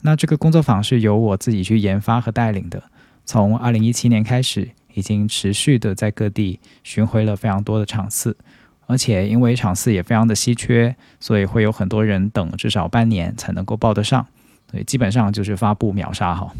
[0.02, 2.84] 那这个工作坊是由我自己去研发和带领的，
[3.26, 8.36] 从二零一七年开始，已经持续的在各地巡回了非常多的场次，
[8.86, 14.28] 而且因为场次也非常的稀缺，所以会有很多人等至少半年才能够报得上。
[14.72, 16.54] 对，基本上就是发布秒杀哈。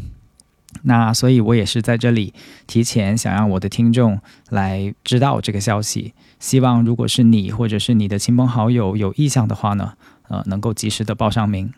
[0.82, 2.32] 那所以，我也是在这里
[2.66, 6.12] 提前想让我的听众来知道这个消息。
[6.38, 9.94] 希望如果是你或者是你的亲朋好友有意向的话呢，
[10.28, 11.72] 呃，能够及时的报上名。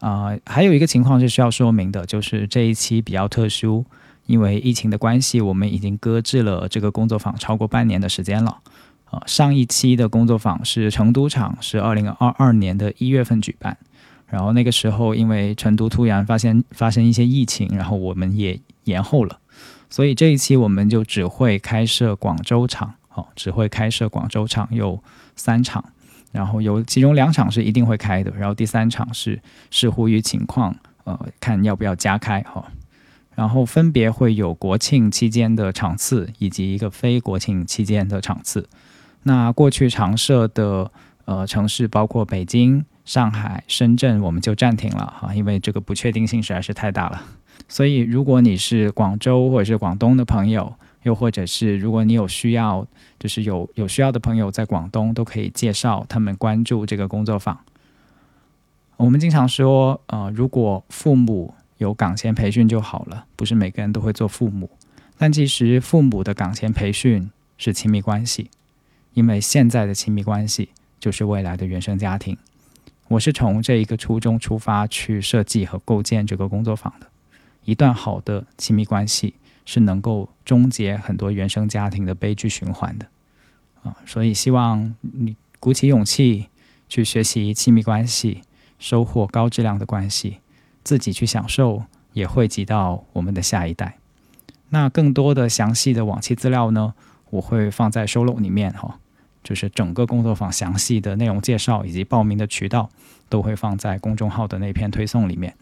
[0.00, 3.86] 啊，还有一个情况是需要说明的，就是这一期比较特殊，
[4.26, 8.58] 因为疫情的关系，我们已经搁置了这个工作坊超过半年的时间了。
[9.06, 13.78] 啊，上一期的工作坊是成都场，是二零二二年的一月份举办。
[14.28, 19.38] 然后那个时候，因为成都突然发现发生一些疫情，然后我们也延后了，
[19.88, 25.00] 所以这一期我们就只会开设广州场，哦，只会开设广州场有
[25.36, 25.84] 三场，
[26.32, 30.74] 然后有其中两场是一定会开的，然后第三场是视乎于情况，
[31.04, 32.64] 呃，看要不要加开哈。
[33.36, 38.68] 然后分别会有国庆期间的场次，以及一个非国庆期间的场次。
[39.22, 40.90] 那过去常设的
[41.26, 42.84] 呃城市包括北京。
[43.06, 47.22] 上海、深圳我们就暂停了哈，因为这个不确定性实在是太大了。
[47.68, 52.86] 所以，如果你是广州或者是广东的朋友，又或者是如果你有需要，
[53.18, 57.58] 就是有有需要的朋友在广东，都可以介绍他们关注这个工作坊。
[58.96, 64.68] 我们经常说，呃，如果父母有岗前培训就好了，不是每个人都会做父母。
[65.16, 68.50] 但其实，父母的岗前培训是亲密关系，
[69.14, 72.36] 因为现在的亲密关系就是未来的原生家庭。
[73.08, 77.06] 我是从这一个初衷出发去设计和构建这个工作坊的。
[77.64, 79.34] 一段好的亲密关系
[79.64, 83.06] 是能够终结很多原生家庭的悲剧循环的
[83.82, 83.96] 啊！
[84.06, 86.46] 所以希望你鼓起勇气
[86.88, 88.42] 去学习亲密关系，
[88.78, 90.38] 收获高质量的关系，
[90.84, 91.82] 自己去享受，
[92.12, 93.98] 也惠及到我们的下一代。
[94.70, 96.94] 那更多的详细的往期资料呢，
[97.30, 98.98] 我会放在收录里面哈。
[99.46, 102.90] 就是整个工作坊详细的内容介绍以及报名的渠道
[103.28, 105.54] 都会放在公众号的那篇推送里面。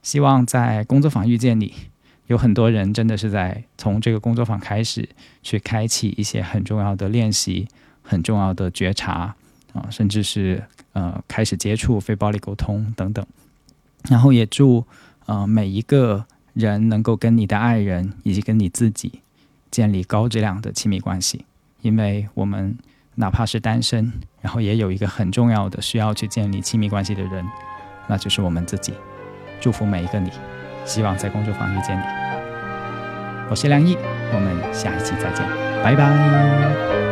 [0.00, 1.74] 希望在工作坊遇见你，
[2.28, 5.08] 有很多人真的是在从这个工作坊开始
[5.42, 7.66] 去开启一些很重要的练习、
[8.00, 9.34] 很重要的觉察
[9.72, 10.62] 啊，甚至是
[10.92, 13.26] 呃开始接触非暴力沟通等等。
[14.08, 14.86] 然后也祝
[15.26, 19.20] 呃每一个人能够跟你的爱人以及跟你自己
[19.68, 21.44] 建立高质量的亲密关系，
[21.80, 22.78] 因为我们。
[23.14, 27.44] 哪怕是单身，然后也有一个很重要的需要去建立亲密关系的人，
[28.06, 28.94] 那就是我们自己。
[29.60, 30.30] 祝福每一个你，
[30.84, 32.02] 希望在工作坊遇见你。
[33.50, 33.96] 我是梁毅，
[34.32, 35.46] 我们下一期再见，
[35.84, 37.11] 拜拜。